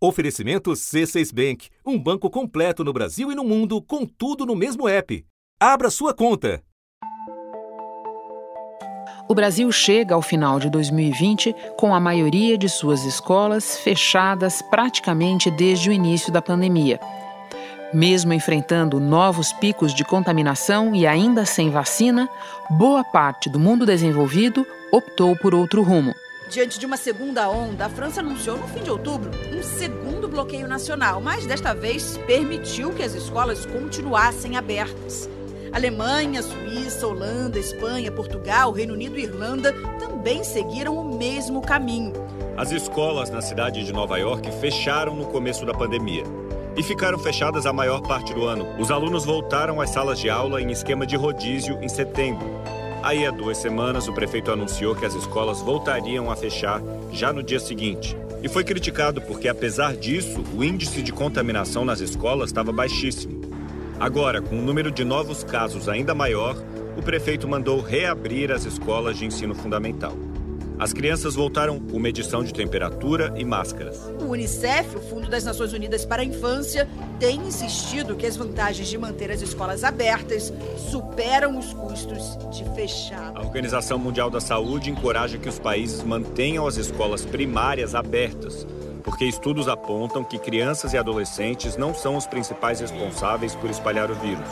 Oferecimento 0.00 0.70
C6 0.70 1.34
Bank, 1.34 1.68
um 1.84 1.98
banco 1.98 2.30
completo 2.30 2.84
no 2.84 2.92
Brasil 2.92 3.32
e 3.32 3.34
no 3.34 3.42
mundo, 3.42 3.82
com 3.82 4.06
tudo 4.06 4.46
no 4.46 4.54
mesmo 4.54 4.88
app. 4.88 5.26
Abra 5.58 5.90
sua 5.90 6.14
conta. 6.14 6.62
O 9.28 9.34
Brasil 9.34 9.70
chega 9.72 10.14
ao 10.14 10.22
final 10.22 10.60
de 10.60 10.70
2020 10.70 11.52
com 11.76 11.92
a 11.92 11.98
maioria 11.98 12.56
de 12.56 12.68
suas 12.68 13.04
escolas 13.04 13.76
fechadas 13.78 14.62
praticamente 14.62 15.50
desde 15.50 15.90
o 15.90 15.92
início 15.92 16.32
da 16.32 16.40
pandemia. 16.40 17.00
Mesmo 17.92 18.32
enfrentando 18.32 19.00
novos 19.00 19.52
picos 19.52 19.92
de 19.92 20.04
contaminação 20.04 20.94
e 20.94 21.08
ainda 21.08 21.44
sem 21.44 21.70
vacina, 21.70 22.28
boa 22.70 23.02
parte 23.02 23.50
do 23.50 23.58
mundo 23.58 23.84
desenvolvido 23.84 24.64
optou 24.92 25.34
por 25.36 25.56
outro 25.56 25.82
rumo. 25.82 26.14
Diante 26.48 26.78
de 26.78 26.86
uma 26.86 26.96
segunda 26.96 27.46
onda, 27.50 27.84
a 27.84 27.88
França 27.90 28.20
anunciou 28.20 28.56
no 28.56 28.66
fim 28.68 28.82
de 28.82 28.90
outubro 28.90 29.30
um 29.54 29.62
segundo 29.62 30.26
bloqueio 30.26 30.66
nacional, 30.66 31.20
mas 31.20 31.44
desta 31.44 31.74
vez 31.74 32.16
permitiu 32.26 32.90
que 32.94 33.02
as 33.02 33.14
escolas 33.14 33.66
continuassem 33.66 34.56
abertas. 34.56 35.28
Alemanha, 35.70 36.42
Suíça, 36.42 37.06
Holanda, 37.06 37.58
Espanha, 37.58 38.10
Portugal, 38.10 38.72
Reino 38.72 38.94
Unido 38.94 39.18
e 39.18 39.24
Irlanda 39.24 39.74
também 39.98 40.42
seguiram 40.42 40.96
o 40.96 41.18
mesmo 41.18 41.60
caminho. 41.60 42.14
As 42.56 42.72
escolas 42.72 43.28
na 43.28 43.42
cidade 43.42 43.84
de 43.84 43.92
Nova 43.92 44.16
York 44.16 44.50
fecharam 44.52 45.14
no 45.14 45.26
começo 45.26 45.66
da 45.66 45.74
pandemia 45.74 46.24
e 46.74 46.82
ficaram 46.82 47.18
fechadas 47.18 47.66
a 47.66 47.74
maior 47.74 48.00
parte 48.00 48.32
do 48.32 48.46
ano. 48.46 48.66
Os 48.78 48.90
alunos 48.90 49.26
voltaram 49.26 49.82
às 49.82 49.90
salas 49.90 50.18
de 50.18 50.30
aula 50.30 50.62
em 50.62 50.70
esquema 50.70 51.06
de 51.06 51.14
rodízio 51.14 51.78
em 51.82 51.88
setembro. 51.90 52.48
Aí, 53.08 53.24
há 53.24 53.30
duas 53.30 53.56
semanas, 53.56 54.06
o 54.06 54.12
prefeito 54.12 54.52
anunciou 54.52 54.94
que 54.94 55.06
as 55.06 55.14
escolas 55.14 55.62
voltariam 55.62 56.30
a 56.30 56.36
fechar 56.36 56.82
já 57.10 57.32
no 57.32 57.42
dia 57.42 57.58
seguinte. 57.58 58.14
E 58.42 58.50
foi 58.50 58.62
criticado 58.62 59.22
porque, 59.22 59.48
apesar 59.48 59.96
disso, 59.96 60.44
o 60.54 60.62
índice 60.62 61.00
de 61.00 61.10
contaminação 61.10 61.86
nas 61.86 62.00
escolas 62.00 62.50
estava 62.50 62.70
baixíssimo. 62.70 63.40
Agora, 63.98 64.42
com 64.42 64.58
o 64.58 64.62
número 64.62 64.90
de 64.90 65.06
novos 65.06 65.42
casos 65.42 65.88
ainda 65.88 66.14
maior, 66.14 66.54
o 66.98 67.02
prefeito 67.02 67.48
mandou 67.48 67.80
reabrir 67.80 68.52
as 68.52 68.66
escolas 68.66 69.16
de 69.16 69.24
ensino 69.24 69.54
fundamental. 69.54 70.12
As 70.78 70.92
crianças 70.92 71.34
voltaram 71.34 71.80
com 71.80 71.98
medição 71.98 72.44
de 72.44 72.54
temperatura 72.54 73.34
e 73.36 73.44
máscaras. 73.44 73.98
O 74.20 74.26
Unicef, 74.26 74.96
o 74.96 75.00
Fundo 75.00 75.28
das 75.28 75.42
Nações 75.42 75.72
Unidas 75.72 76.04
para 76.04 76.22
a 76.22 76.24
Infância, 76.24 76.88
tem 77.18 77.40
insistido 77.40 78.14
que 78.14 78.24
as 78.24 78.36
vantagens 78.36 78.88
de 78.88 78.96
manter 78.96 79.28
as 79.32 79.42
escolas 79.42 79.82
abertas 79.82 80.52
superam 80.76 81.58
os 81.58 81.74
custos 81.74 82.38
de 82.56 82.64
fechar. 82.76 83.32
A 83.34 83.40
Organização 83.40 83.98
Mundial 83.98 84.30
da 84.30 84.40
Saúde 84.40 84.88
encoraja 84.88 85.36
que 85.36 85.48
os 85.48 85.58
países 85.58 86.04
mantenham 86.04 86.64
as 86.64 86.76
escolas 86.76 87.24
primárias 87.26 87.96
abertas, 87.96 88.64
porque 89.02 89.24
estudos 89.24 89.66
apontam 89.66 90.22
que 90.22 90.38
crianças 90.38 90.92
e 90.92 90.98
adolescentes 90.98 91.76
não 91.76 91.92
são 91.92 92.16
os 92.16 92.26
principais 92.26 92.78
responsáveis 92.78 93.52
por 93.52 93.68
espalhar 93.68 94.12
o 94.12 94.14
vírus. 94.14 94.48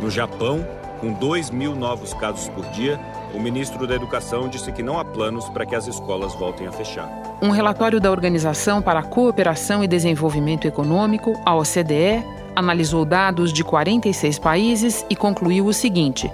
No 0.00 0.10
Japão, 0.10 0.66
com 1.00 1.12
2 1.12 1.50
mil 1.50 1.76
novos 1.76 2.12
casos 2.14 2.48
por 2.48 2.64
dia, 2.70 2.98
o 3.34 3.40
ministro 3.40 3.86
da 3.86 3.94
Educação 3.94 4.48
disse 4.48 4.70
que 4.72 4.82
não 4.82 4.98
há 4.98 5.04
planos 5.04 5.48
para 5.48 5.64
que 5.64 5.74
as 5.74 5.86
escolas 5.86 6.34
voltem 6.34 6.66
a 6.66 6.72
fechar. 6.72 7.08
Um 7.40 7.50
relatório 7.50 8.00
da 8.00 8.10
Organização 8.10 8.82
para 8.82 9.00
a 9.00 9.02
Cooperação 9.02 9.82
e 9.82 9.88
Desenvolvimento 9.88 10.66
Econômico, 10.66 11.40
a 11.44 11.54
OCDE, 11.54 12.24
analisou 12.54 13.04
dados 13.04 13.52
de 13.52 13.64
46 13.64 14.38
países 14.38 15.06
e 15.08 15.16
concluiu 15.16 15.66
o 15.66 15.72
seguinte: 15.72 16.30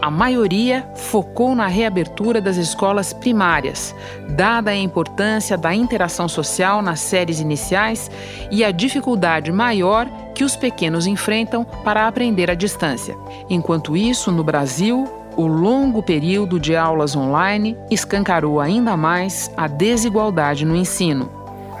a 0.00 0.10
maioria 0.10 0.86
focou 0.94 1.54
na 1.54 1.66
reabertura 1.66 2.40
das 2.40 2.56
escolas 2.56 3.12
primárias, 3.12 3.94
dada 4.30 4.72
a 4.72 4.76
importância 4.76 5.56
da 5.56 5.74
interação 5.74 6.28
social 6.28 6.82
nas 6.82 7.00
séries 7.00 7.40
iniciais 7.40 8.10
e 8.50 8.64
a 8.64 8.70
dificuldade 8.70 9.50
maior 9.50 10.08
que 10.34 10.44
os 10.44 10.56
pequenos 10.56 11.06
enfrentam 11.06 11.64
para 11.64 12.06
aprender 12.06 12.50
à 12.50 12.54
distância. 12.54 13.16
Enquanto 13.48 13.96
isso, 13.96 14.32
no 14.32 14.42
Brasil, 14.42 15.21
o 15.36 15.46
longo 15.46 16.02
período 16.02 16.60
de 16.60 16.76
aulas 16.76 17.16
online 17.16 17.76
escancarou 17.90 18.60
ainda 18.60 18.96
mais 18.96 19.50
a 19.56 19.66
desigualdade 19.66 20.64
no 20.64 20.76
ensino. 20.76 21.30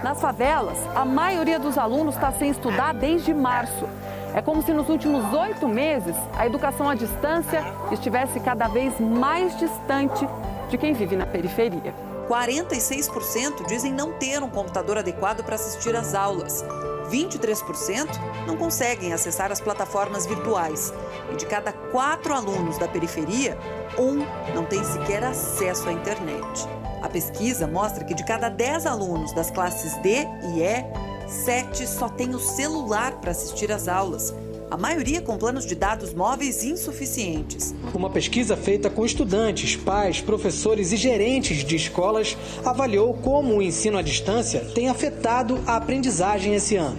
Nas 0.02 0.20
favelas, 0.20 0.78
a 0.94 1.04
maioria 1.04 1.60
dos 1.60 1.78
alunos 1.78 2.14
está 2.14 2.32
sem 2.32 2.50
estudar 2.50 2.92
desde 2.92 3.32
março. 3.32 3.88
É 4.34 4.40
como 4.40 4.62
se 4.62 4.72
nos 4.72 4.88
últimos 4.88 5.32
oito 5.32 5.68
meses 5.68 6.16
a 6.36 6.46
educação 6.46 6.88
à 6.88 6.94
distância 6.94 7.62
estivesse 7.92 8.40
cada 8.40 8.66
vez 8.66 8.98
mais 8.98 9.56
distante 9.58 10.26
de 10.68 10.78
quem 10.78 10.92
vive 10.92 11.16
na 11.16 11.26
periferia. 11.26 11.94
46% 12.28 13.66
dizem 13.66 13.92
não 13.92 14.12
ter 14.12 14.42
um 14.42 14.48
computador 14.48 14.98
adequado 14.98 15.44
para 15.44 15.54
assistir 15.54 15.94
às 15.94 16.14
aulas. 16.14 16.64
23% 17.10 18.08
não 18.46 18.56
conseguem 18.56 19.12
acessar 19.12 19.50
as 19.50 19.60
plataformas 19.60 20.26
virtuais. 20.26 20.92
E 21.32 21.36
de 21.36 21.46
cada 21.46 21.72
quatro 21.72 22.34
alunos 22.34 22.78
da 22.78 22.88
periferia, 22.88 23.58
um 23.98 24.18
não 24.54 24.64
tem 24.64 24.82
sequer 24.84 25.24
acesso 25.24 25.88
à 25.88 25.92
internet. 25.92 26.68
A 27.02 27.08
pesquisa 27.08 27.66
mostra 27.66 28.04
que 28.04 28.14
de 28.14 28.24
cada 28.24 28.48
10 28.48 28.86
alunos 28.86 29.32
das 29.32 29.50
classes 29.50 29.94
D 29.98 30.26
e 30.54 30.62
E, 30.62 30.84
7 31.28 31.86
só 31.86 32.08
têm 32.08 32.34
o 32.34 32.38
celular 32.38 33.12
para 33.20 33.30
assistir 33.30 33.72
às 33.72 33.88
aulas 33.88 34.34
a 34.72 34.76
maioria 34.78 35.20
com 35.20 35.36
planos 35.36 35.66
de 35.66 35.74
dados 35.74 36.14
móveis 36.14 36.64
insuficientes. 36.64 37.74
Uma 37.92 38.08
pesquisa 38.08 38.56
feita 38.56 38.88
com 38.88 39.04
estudantes, 39.04 39.76
pais, 39.76 40.22
professores 40.22 40.92
e 40.92 40.96
gerentes 40.96 41.62
de 41.62 41.76
escolas 41.76 42.38
avaliou 42.64 43.12
como 43.12 43.54
o 43.54 43.60
ensino 43.60 43.98
à 43.98 44.02
distância 44.02 44.60
tem 44.74 44.88
afetado 44.88 45.62
a 45.66 45.76
aprendizagem 45.76 46.54
esse 46.54 46.74
ano. 46.76 46.96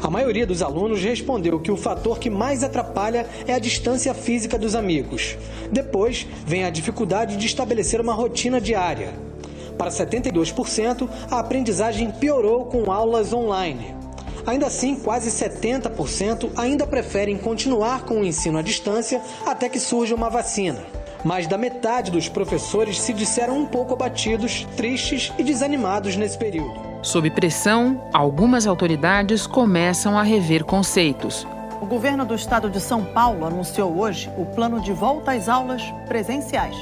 A 0.00 0.08
maioria 0.08 0.46
dos 0.46 0.62
alunos 0.62 1.02
respondeu 1.02 1.58
que 1.58 1.72
o 1.72 1.76
fator 1.76 2.20
que 2.20 2.30
mais 2.30 2.62
atrapalha 2.62 3.26
é 3.48 3.52
a 3.52 3.58
distância 3.58 4.14
física 4.14 4.56
dos 4.56 4.76
amigos. 4.76 5.36
Depois 5.72 6.24
vem 6.46 6.62
a 6.62 6.70
dificuldade 6.70 7.36
de 7.36 7.46
estabelecer 7.48 8.00
uma 8.00 8.14
rotina 8.14 8.60
diária. 8.60 9.12
Para 9.76 9.90
72%, 9.90 11.08
a 11.28 11.40
aprendizagem 11.40 12.12
piorou 12.12 12.66
com 12.66 12.92
aulas 12.92 13.32
online. 13.32 14.01
Ainda 14.46 14.66
assim, 14.66 14.96
quase 14.96 15.30
70% 15.30 16.50
ainda 16.56 16.86
preferem 16.86 17.38
continuar 17.38 18.04
com 18.04 18.20
o 18.20 18.24
ensino 18.24 18.58
à 18.58 18.62
distância 18.62 19.20
até 19.46 19.68
que 19.68 19.78
surja 19.78 20.14
uma 20.14 20.28
vacina. 20.28 20.80
Mais 21.24 21.46
da 21.46 21.56
metade 21.56 22.10
dos 22.10 22.28
professores 22.28 23.00
se 23.00 23.12
disseram 23.12 23.56
um 23.56 23.66
pouco 23.66 23.94
abatidos, 23.94 24.66
tristes 24.76 25.32
e 25.38 25.44
desanimados 25.44 26.16
nesse 26.16 26.36
período. 26.36 26.92
Sob 27.02 27.30
pressão, 27.30 28.08
algumas 28.12 28.66
autoridades 28.66 29.46
começam 29.46 30.18
a 30.18 30.22
rever 30.22 30.64
conceitos. 30.64 31.46
O 31.80 31.86
governo 31.86 32.24
do 32.24 32.34
estado 32.34 32.70
de 32.70 32.80
São 32.80 33.04
Paulo 33.04 33.44
anunciou 33.44 33.98
hoje 33.98 34.30
o 34.36 34.46
plano 34.46 34.80
de 34.80 34.92
volta 34.92 35.32
às 35.32 35.48
aulas 35.48 35.82
presenciais. 36.06 36.76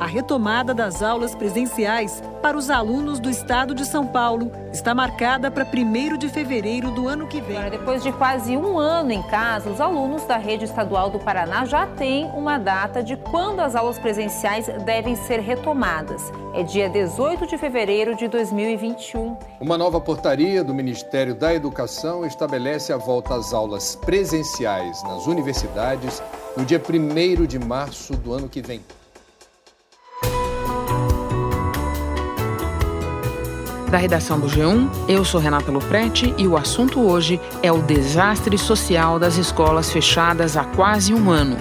A 0.00 0.06
retomada 0.06 0.72
das 0.72 1.02
aulas 1.02 1.34
presenciais 1.34 2.22
para 2.40 2.56
os 2.56 2.70
alunos 2.70 3.18
do 3.18 3.28
estado 3.28 3.74
de 3.74 3.84
São 3.84 4.06
Paulo 4.06 4.52
está 4.72 4.94
marcada 4.94 5.50
para 5.50 5.64
1 5.64 6.16
de 6.16 6.28
fevereiro 6.28 6.92
do 6.92 7.08
ano 7.08 7.26
que 7.26 7.40
vem. 7.40 7.56
Agora, 7.56 7.70
depois 7.70 8.02
de 8.04 8.12
quase 8.12 8.56
um 8.56 8.78
ano 8.78 9.10
em 9.10 9.22
casa, 9.24 9.68
os 9.68 9.80
alunos 9.80 10.24
da 10.24 10.36
rede 10.36 10.64
estadual 10.64 11.10
do 11.10 11.18
Paraná 11.18 11.64
já 11.64 11.84
têm 11.84 12.26
uma 12.26 12.58
data 12.58 13.02
de 13.02 13.16
quando 13.16 13.58
as 13.58 13.74
aulas 13.74 13.98
presenciais 13.98 14.68
devem 14.84 15.16
ser 15.16 15.40
retomadas. 15.40 16.32
É 16.54 16.62
dia 16.62 16.88
18 16.88 17.48
de 17.48 17.58
fevereiro 17.58 18.14
de 18.14 18.28
2021. 18.28 19.36
Uma 19.60 19.76
nova 19.76 20.00
portaria 20.00 20.62
do 20.62 20.72
Ministério 20.72 21.34
da 21.34 21.52
Educação 21.52 22.24
estabelece 22.24 22.92
a 22.92 22.96
volta 22.96 23.34
às 23.34 23.52
aulas 23.52 23.96
presenciais 23.96 25.02
nas 25.02 25.26
universidades 25.26 26.22
no 26.56 26.64
dia 26.64 26.80
1 26.80 27.46
de 27.46 27.58
março 27.58 28.16
do 28.16 28.32
ano 28.32 28.48
que 28.48 28.62
vem. 28.62 28.80
Da 33.90 33.96
redação 33.96 34.38
do 34.38 34.46
G1, 34.46 34.86
eu 35.08 35.24
sou 35.24 35.40
Renata 35.40 35.72
Loprete 35.72 36.34
e 36.36 36.46
o 36.46 36.58
assunto 36.58 37.00
hoje 37.00 37.40
é 37.62 37.72
o 37.72 37.80
desastre 37.80 38.58
social 38.58 39.18
das 39.18 39.38
escolas 39.38 39.90
fechadas 39.90 40.58
há 40.58 40.64
quase 40.64 41.14
um 41.14 41.30
ano. 41.30 41.56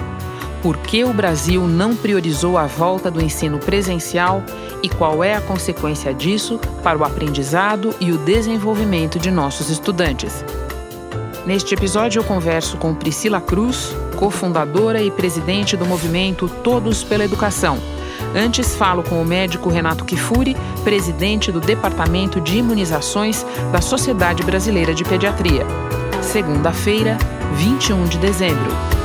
Por 0.62 0.75
que 0.75 1.06
o 1.06 1.13
Brasil 1.13 1.66
não 1.66 1.96
priorizou 1.96 2.57
a 2.57 2.68
volta 2.68 3.10
do 3.10 3.22
ensino 3.22 3.60
presencial 3.60 4.44
e 4.84 4.90
qual 4.90 5.24
é 5.24 5.36
a 5.36 5.42
consequência 5.42 6.13
disso 6.13 6.60
para 6.84 6.98
o 6.98 7.06
aprendizado 7.06 7.96
e 7.98 8.12
o 8.12 8.18
desenvolvimento 8.18 9.18
de 9.18 9.31
nossos 9.31 9.69
estudantes? 9.69 10.44
Neste 11.46 11.75
episódio, 11.75 12.19
eu 12.19 12.25
converso 12.25 12.75
com 12.75 12.94
Priscila 12.94 13.40
Cruz, 13.40 13.96
cofundadora 14.18 15.01
e 15.01 15.10
presidente 15.10 15.78
do 15.78 15.86
movimento 15.86 16.50
Todos 16.62 17.06
pela 17.06 17.24
Educação 17.24 17.80
Antes, 18.35 18.75
falo 18.75 19.03
com 19.03 19.21
o 19.21 19.25
médico 19.25 19.69
Renato 19.69 20.06
Kifuri, 20.06 20.56
presidente 20.83 21.51
do 21.51 21.59
Departamento 21.59 22.39
de 22.39 22.57
Imunizações 22.57 23.45
da 23.71 23.81
Sociedade 23.81 24.44
Brasileira 24.44 24.94
de 24.94 25.03
Pediatria. 25.03 25.65
Segunda-feira, 26.21 27.18
21 27.56 28.06
de 28.06 28.18
dezembro. 28.18 28.97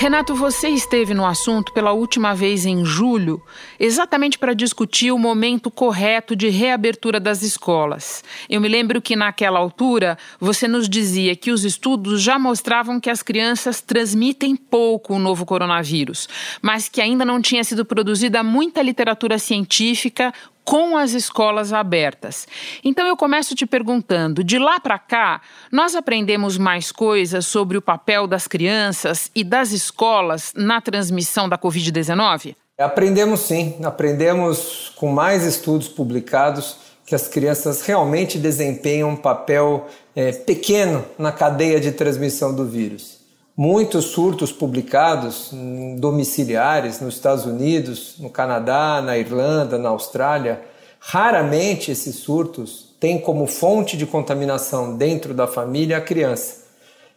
Renato, 0.00 0.32
você 0.32 0.68
esteve 0.68 1.12
no 1.12 1.26
assunto 1.26 1.72
pela 1.72 1.90
última 1.90 2.32
vez 2.32 2.64
em 2.64 2.84
julho, 2.84 3.42
exatamente 3.80 4.38
para 4.38 4.54
discutir 4.54 5.10
o 5.10 5.18
momento 5.18 5.72
correto 5.72 6.36
de 6.36 6.48
reabertura 6.48 7.18
das 7.18 7.42
escolas. 7.42 8.22
Eu 8.48 8.60
me 8.60 8.68
lembro 8.68 9.02
que 9.02 9.16
naquela 9.16 9.58
altura 9.58 10.16
você 10.38 10.68
nos 10.68 10.88
dizia 10.88 11.34
que 11.34 11.50
os 11.50 11.64
estudos 11.64 12.22
já 12.22 12.38
mostravam 12.38 13.00
que 13.00 13.10
as 13.10 13.24
crianças 13.24 13.80
transmitem 13.80 14.54
pouco 14.54 15.14
o 15.14 15.18
novo 15.18 15.44
coronavírus, 15.44 16.28
mas 16.62 16.88
que 16.88 17.00
ainda 17.00 17.24
não 17.24 17.42
tinha 17.42 17.64
sido 17.64 17.84
produzida 17.84 18.40
muita 18.40 18.80
literatura 18.80 19.36
científica 19.36 20.32
com 20.68 20.98
as 20.98 21.12
escolas 21.12 21.72
abertas. 21.72 22.46
Então 22.84 23.06
eu 23.06 23.16
começo 23.16 23.54
te 23.54 23.64
perguntando: 23.64 24.44
de 24.44 24.58
lá 24.58 24.78
para 24.78 24.98
cá, 24.98 25.40
nós 25.72 25.94
aprendemos 25.94 26.58
mais 26.58 26.92
coisas 26.92 27.46
sobre 27.46 27.78
o 27.78 27.82
papel 27.82 28.26
das 28.26 28.46
crianças 28.46 29.30
e 29.34 29.42
das 29.42 29.72
escolas 29.72 30.52
na 30.54 30.78
transmissão 30.82 31.48
da 31.48 31.56
Covid-19? 31.56 32.54
Aprendemos 32.76 33.40
sim, 33.40 33.76
aprendemos 33.82 34.92
com 34.94 35.10
mais 35.10 35.42
estudos 35.46 35.88
publicados 35.88 36.76
que 37.06 37.14
as 37.14 37.26
crianças 37.26 37.80
realmente 37.80 38.38
desempenham 38.38 39.08
um 39.08 39.16
papel 39.16 39.86
é, 40.14 40.32
pequeno 40.32 41.02
na 41.18 41.32
cadeia 41.32 41.80
de 41.80 41.92
transmissão 41.92 42.54
do 42.54 42.66
vírus. 42.66 43.17
Muitos 43.60 44.04
surtos 44.04 44.52
publicados 44.52 45.50
domiciliares 45.98 47.00
nos 47.00 47.14
Estados 47.14 47.44
Unidos, 47.44 48.14
no 48.20 48.30
Canadá, 48.30 49.02
na 49.04 49.18
Irlanda, 49.18 49.76
na 49.76 49.88
Austrália, 49.88 50.62
raramente 51.00 51.90
esses 51.90 52.14
surtos 52.14 52.94
têm 53.00 53.20
como 53.20 53.48
fonte 53.48 53.96
de 53.96 54.06
contaminação 54.06 54.96
dentro 54.96 55.34
da 55.34 55.48
família 55.48 55.96
a 55.96 56.00
criança. 56.00 56.66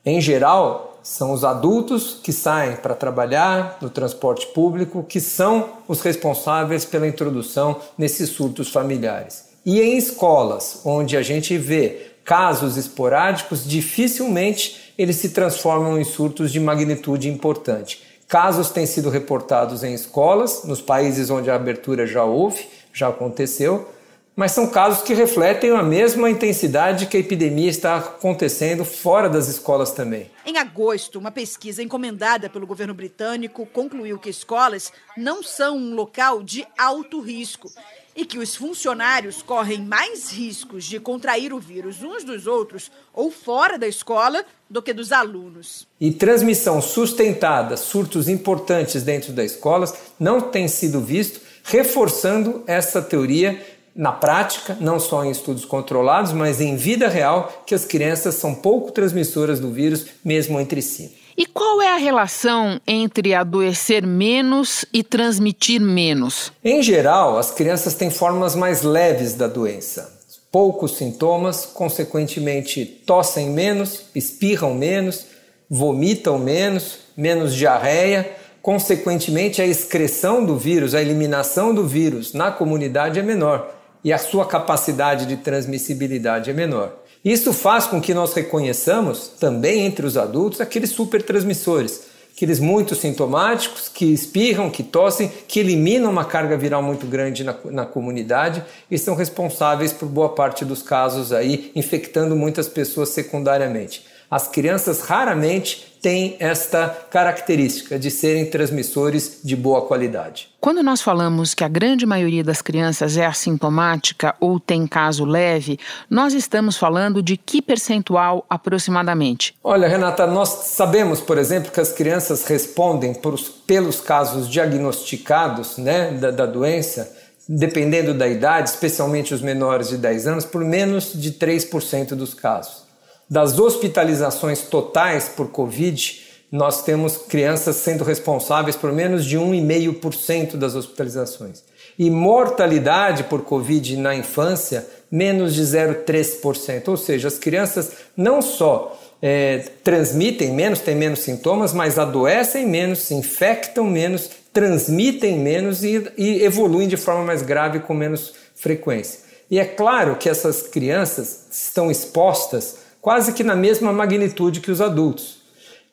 Em 0.03 0.19
geral, 0.19 0.97
são 1.03 1.31
os 1.31 1.43
adultos 1.43 2.19
que 2.23 2.33
saem 2.33 2.75
para 2.77 2.95
trabalhar 2.95 3.77
no 3.79 3.91
transporte 3.91 4.47
público 4.47 5.03
que 5.07 5.21
são 5.21 5.69
os 5.87 6.01
responsáveis 6.01 6.83
pela 6.83 7.07
introdução 7.07 7.79
nesses 7.95 8.29
surtos 8.31 8.69
familiares. 8.69 9.45
E 9.63 9.79
em 9.79 9.95
escolas, 9.95 10.81
onde 10.85 11.15
a 11.15 11.21
gente 11.21 11.55
vê 11.55 12.13
casos 12.25 12.77
esporádicos, 12.77 13.63
dificilmente 13.63 14.80
eles 14.97 15.17
se 15.17 15.29
transformam 15.29 15.99
em 15.99 16.03
surtos 16.03 16.51
de 16.51 16.59
magnitude 16.59 17.29
importante. 17.29 18.01
Casos 18.27 18.69
têm 18.69 18.85
sido 18.85 19.09
reportados 19.09 19.83
em 19.83 19.93
escolas, 19.93 20.63
nos 20.63 20.81
países 20.81 21.29
onde 21.29 21.49
a 21.49 21.55
abertura 21.55 22.07
já 22.07 22.23
houve, 22.23 22.65
já 22.93 23.09
aconteceu, 23.09 23.89
mas 24.35 24.53
são 24.53 24.67
casos 24.67 25.03
que 25.03 25.13
refletem 25.13 25.71
a 25.71 25.83
mesma 25.83 26.29
intensidade 26.29 27.05
que 27.05 27.17
a 27.17 27.19
epidemia 27.19 27.69
está 27.69 27.97
acontecendo 27.97 28.85
fora 28.85 29.29
das 29.29 29.49
escolas 29.49 29.91
também. 29.91 30.31
Em 30.45 30.57
agosto, 30.57 31.19
uma 31.19 31.29
pesquisa 31.29 31.83
encomendada 31.83 32.49
pelo 32.49 32.65
governo 32.65 32.93
britânico 32.93 33.65
concluiu 33.65 34.17
que 34.17 34.29
escolas 34.29 34.93
não 35.17 35.43
são 35.43 35.75
um 35.77 35.93
local 35.93 36.41
de 36.41 36.65
alto 36.77 37.19
risco 37.19 37.69
e 38.15 38.25
que 38.25 38.37
os 38.37 38.55
funcionários 38.55 39.41
correm 39.41 39.81
mais 39.81 40.31
riscos 40.31 40.83
de 40.83 40.99
contrair 40.99 41.53
o 41.53 41.59
vírus 41.59 42.01
uns 42.01 42.23
dos 42.23 42.47
outros 42.47 42.91
ou 43.13 43.31
fora 43.31 43.77
da 43.77 43.87
escola 43.87 44.45
do 44.69 44.81
que 44.81 44.93
dos 44.93 45.11
alunos. 45.11 45.87
E 45.99 46.11
transmissão 46.11 46.81
sustentada, 46.81 47.77
surtos 47.77 48.27
importantes 48.27 49.03
dentro 49.03 49.31
das 49.31 49.51
escolas, 49.51 49.93
não 50.19 50.41
tem 50.41 50.67
sido 50.67 50.99
visto, 50.99 51.41
reforçando 51.63 52.63
essa 52.67 53.01
teoria 53.01 53.61
na 53.95 54.11
prática, 54.11 54.77
não 54.79 54.99
só 54.99 55.23
em 55.23 55.31
estudos 55.31 55.65
controlados, 55.65 56.31
mas 56.31 56.61
em 56.61 56.75
vida 56.75 57.07
real, 57.07 57.63
que 57.65 57.75
as 57.75 57.85
crianças 57.85 58.35
são 58.35 58.55
pouco 58.55 58.91
transmissoras 58.91 59.59
do 59.59 59.71
vírus, 59.71 60.05
mesmo 60.23 60.59
entre 60.59 60.81
si. 60.81 61.20
E 61.37 61.45
qual 61.45 61.81
é 61.81 61.93
a 61.93 61.97
relação 61.97 62.79
entre 62.87 63.33
adoecer 63.33 64.05
menos 64.05 64.85
e 64.93 65.03
transmitir 65.03 65.79
menos? 65.79 66.51
Em 66.63 66.81
geral, 66.81 67.37
as 67.37 67.51
crianças 67.51 67.93
têm 67.93 68.09
formas 68.09 68.55
mais 68.55 68.81
leves 68.81 69.33
da 69.33 69.47
doença. 69.47 70.19
Poucos 70.51 70.97
sintomas, 70.97 71.65
consequentemente, 71.65 72.85
tossem 72.85 73.49
menos, 73.49 74.03
espirram 74.13 74.73
menos, 74.73 75.25
vomitam 75.69 76.37
menos, 76.37 76.99
menos 77.15 77.55
diarreia. 77.55 78.29
Consequentemente, 78.61 79.61
a 79.61 79.65
excreção 79.65 80.45
do 80.45 80.57
vírus, 80.57 80.93
a 80.93 81.01
eliminação 81.01 81.73
do 81.73 81.87
vírus 81.87 82.33
na 82.33 82.51
comunidade 82.51 83.17
é 83.17 83.23
menor 83.23 83.73
e 84.03 84.11
a 84.11 84.17
sua 84.17 84.45
capacidade 84.45 85.25
de 85.25 85.37
transmissibilidade 85.37 86.49
é 86.49 86.53
menor. 86.53 87.00
Isso 87.23 87.53
faz 87.53 87.85
com 87.85 88.01
que 88.01 88.13
nós 88.13 88.33
reconheçamos 88.33 89.27
também 89.39 89.85
entre 89.85 90.05
os 90.05 90.17
adultos 90.17 90.59
aqueles 90.59 90.89
supertransmissores, 90.89 92.01
aqueles 92.35 92.59
muito 92.59 92.95
sintomáticos 92.95 93.87
que 93.87 94.05
espirram, 94.05 94.71
que 94.71 94.81
tossem, 94.81 95.31
que 95.47 95.59
eliminam 95.59 96.09
uma 96.09 96.25
carga 96.25 96.57
viral 96.57 96.81
muito 96.81 97.05
grande 97.05 97.43
na, 97.43 97.55
na 97.65 97.85
comunidade 97.85 98.63
e 98.89 98.97
são 98.97 99.13
responsáveis 99.13 99.93
por 99.93 100.07
boa 100.07 100.29
parte 100.29 100.65
dos 100.65 100.81
casos 100.81 101.31
aí, 101.31 101.71
infectando 101.75 102.35
muitas 102.35 102.67
pessoas 102.67 103.09
secundariamente. 103.09 104.03
As 104.31 104.47
crianças 104.47 105.01
raramente 105.01 105.91
têm 106.01 106.37
esta 106.39 106.87
característica 107.11 107.99
de 107.99 108.09
serem 108.09 108.49
transmissores 108.49 109.41
de 109.43 109.57
boa 109.57 109.81
qualidade. 109.81 110.47
Quando 110.61 110.81
nós 110.81 111.01
falamos 111.01 111.53
que 111.53 111.65
a 111.65 111.67
grande 111.67 112.05
maioria 112.05 112.41
das 112.41 112.61
crianças 112.61 113.17
é 113.17 113.25
assintomática 113.25 114.33
ou 114.39 114.57
tem 114.57 114.87
caso 114.87 115.25
leve, 115.25 115.77
nós 116.09 116.33
estamos 116.33 116.77
falando 116.77 117.21
de 117.21 117.35
que 117.35 117.61
percentual 117.61 118.45
aproximadamente? 118.49 119.53
Olha, 119.61 119.89
Renata, 119.89 120.25
nós 120.25 120.47
sabemos, 120.47 121.19
por 121.19 121.37
exemplo, 121.37 121.69
que 121.69 121.81
as 121.81 121.91
crianças 121.91 122.45
respondem 122.45 123.13
por, 123.13 123.37
pelos 123.67 123.99
casos 123.99 124.47
diagnosticados 124.47 125.77
né, 125.77 126.11
da, 126.11 126.31
da 126.31 126.45
doença 126.45 127.17
dependendo 127.49 128.13
da 128.13 128.29
idade, 128.29 128.69
especialmente 128.69 129.33
os 129.33 129.41
menores 129.41 129.89
de 129.89 129.97
10 129.97 130.27
anos, 130.27 130.45
por 130.45 130.63
menos 130.63 131.11
de 131.13 131.33
3% 131.33 132.15
dos 132.15 132.33
casos 132.33 132.90
das 133.31 133.57
hospitalizações 133.57 134.63
totais 134.63 135.29
por 135.29 135.47
Covid, 135.47 136.21
nós 136.51 136.83
temos 136.83 137.15
crianças 137.15 137.77
sendo 137.77 138.03
responsáveis 138.03 138.75
por 138.75 138.91
menos 138.91 139.23
de 139.23 139.37
1,5% 139.37 140.57
das 140.57 140.75
hospitalizações. 140.75 141.63
E 141.97 142.09
mortalidade 142.09 143.23
por 143.23 143.43
Covid 143.43 143.95
na 143.95 144.13
infância, 144.13 144.85
menos 145.09 145.55
de 145.55 145.61
0,3%. 145.61 146.89
Ou 146.89 146.97
seja, 146.97 147.29
as 147.29 147.37
crianças 147.37 147.93
não 148.17 148.41
só 148.41 148.99
é, 149.21 149.59
transmitem 149.81 150.51
menos, 150.51 150.79
têm 150.79 150.95
menos 150.95 151.19
sintomas, 151.19 151.71
mas 151.71 151.97
adoecem 151.97 152.67
menos, 152.67 152.99
se 152.99 153.13
infectam 153.13 153.85
menos, 153.85 154.29
transmitem 154.51 155.39
menos 155.39 155.85
e, 155.85 156.05
e 156.17 156.43
evoluem 156.43 156.85
de 156.85 156.97
forma 156.97 157.23
mais 157.23 157.41
grave 157.41 157.79
com 157.79 157.93
menos 157.93 158.33
frequência. 158.55 159.21
E 159.49 159.57
é 159.57 159.63
claro 159.63 160.17
que 160.17 160.27
essas 160.27 160.63
crianças 160.63 161.45
estão 161.49 161.89
expostas 161.89 162.90
quase 163.01 163.33
que 163.33 163.43
na 163.43 163.55
mesma 163.55 163.91
magnitude 163.91 164.61
que 164.61 164.71
os 164.71 164.79
adultos. 164.79 165.41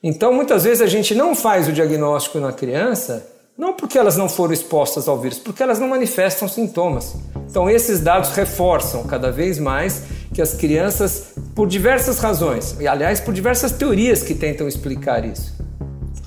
Então, 0.02 0.32
muitas 0.32 0.64
vezes 0.64 0.82
a 0.82 0.86
gente 0.86 1.14
não 1.14 1.34
faz 1.34 1.66
o 1.66 1.72
diagnóstico 1.72 2.38
na 2.38 2.52
criança, 2.52 3.26
não 3.56 3.72
porque 3.72 3.98
elas 3.98 4.16
não 4.16 4.28
foram 4.28 4.52
expostas 4.52 5.08
ao 5.08 5.18
vírus, 5.18 5.38
porque 5.38 5.62
elas 5.62 5.80
não 5.80 5.88
manifestam 5.88 6.46
sintomas. 6.46 7.16
Então, 7.50 7.68
esses 7.68 7.98
dados 7.98 8.30
reforçam 8.30 9.02
cada 9.04 9.32
vez 9.32 9.58
mais 9.58 10.04
que 10.32 10.40
as 10.40 10.54
crianças, 10.54 11.34
por 11.56 11.66
diversas 11.66 12.18
razões, 12.18 12.76
e 12.78 12.86
aliás, 12.86 13.18
por 13.18 13.34
diversas 13.34 13.72
teorias 13.72 14.22
que 14.22 14.34
tentam 14.34 14.68
explicar 14.68 15.24
isso, 15.24 15.56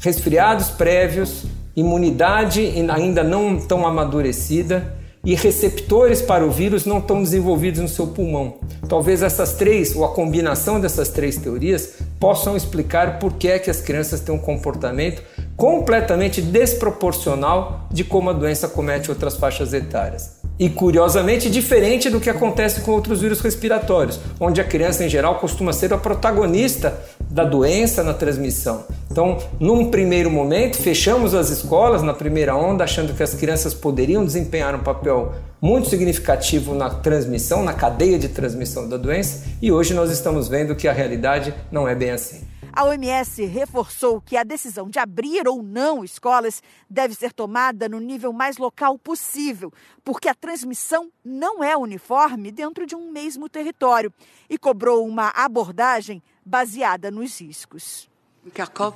resfriados 0.02 0.70
prévios, 0.72 1.44
imunidade 1.76 2.74
ainda 2.90 3.24
não 3.24 3.58
tão 3.58 3.88
amadurecida, 3.88 5.00
e 5.24 5.36
receptores 5.36 6.22
para 6.22 6.46
o 6.46 6.51
vírus 6.51 6.86
não 6.86 6.98
estão 6.98 7.22
desenvolvidos 7.22 7.80
no 7.80 7.88
seu 7.88 8.08
pulmão. 8.08 8.56
Talvez 8.90 9.22
essas 9.22 9.54
três, 9.54 9.96
ou 9.96 10.04
a 10.04 10.13
combinação 10.13 10.80
dessas 10.80 11.10
três 11.10 11.38
teorias, 11.38 11.94
possam 12.20 12.58
explicar 12.58 13.20
por 13.20 13.34
que 13.34 13.48
é 13.48 13.60
que 13.60 13.70
as 13.70 13.82
crianças 13.82 14.20
têm 14.20 14.34
um 14.34 14.40
comportamento 14.40 15.22
completamente 15.56 16.42
desproporcional 16.42 17.88
de 17.92 18.04
como 18.04 18.30
a 18.30 18.34
doença 18.34 18.68
comete 18.68 19.12
outras 19.12 19.38
faixas 19.38 19.74
etárias. 19.74 20.42
E 20.58 20.70
curiosamente 20.70 21.50
diferente 21.50 22.10
do 22.10 22.20
que 22.20 22.30
acontece 22.30 22.82
com 22.82 22.92
outros 22.92 23.22
vírus 23.22 23.42
respiratórios, 23.42 24.20
onde 24.40 24.60
a 24.60 24.63
criança 24.63 25.04
em 25.04 25.10
geral 25.10 25.40
costuma 25.40 25.74
ser 25.74 25.94
a 25.94 25.98
protagonista 25.98 27.00
da 27.30 27.44
doença 27.44 28.04
na 28.04 28.13
transmissão. 28.13 28.86
Então, 29.12 29.38
num 29.60 29.91
primeiro 29.91 30.32
momento, 30.32 30.77
fechamos 30.77 31.34
as 31.34 31.50
escolas 31.50 32.01
na 32.01 32.13
primeira 32.13 32.56
onda, 32.56 32.86
achando 32.86 33.13
que 33.13 33.22
as 33.22 33.34
crianças 33.34 33.74
poderiam 33.74 34.24
desempenhar 34.24 34.74
um 34.74 34.80
papel 34.80 35.34
muito 35.60 35.89
significativo 35.89 36.74
na 36.74 36.89
transmissão, 36.89 37.62
na 37.62 37.74
cadeia 37.74 38.18
de 38.18 38.30
transmissão 38.30 38.88
da 38.88 38.96
doença, 38.96 39.46
e 39.62 39.70
hoje 39.70 39.94
nós 39.94 40.10
estamos 40.10 40.48
vendo 40.48 40.77
que 40.77 40.88
a 40.88 40.94
realidade 40.94 41.53
não 41.70 41.86
é 41.86 41.94
bem 41.94 42.12
assim. 42.12 42.48
A 42.72 42.86
OMS 42.86 43.44
reforçou 43.44 44.22
que 44.22 44.38
a 44.38 44.46
decisão 44.46 44.89
de 44.89 44.98
abrir 44.98 45.46
ou 45.46 45.62
não 45.62 46.06
escolas 46.06 46.63
deve 46.89 47.13
ser 47.13 47.34
tomada 47.34 47.89
no 47.89 48.00
nível 48.00 48.32
mais 48.32 48.56
local 48.56 48.98
possível, 48.98 49.74
porque 50.06 50.30
a 50.30 50.34
transmissão 50.34 51.12
não 51.22 51.62
é 51.62 51.75
uniforme 51.75 52.50
dentro 52.50 52.86
de 52.86 52.96
um 52.96 53.12
mesmo 53.12 53.50
território 53.50 54.13
e 54.50 54.58
cobrou 54.58 55.06
uma 55.06 55.34
abordagem 55.36 56.24
baseada 56.46 57.12
nos 57.12 57.41
riscos. 57.41 58.10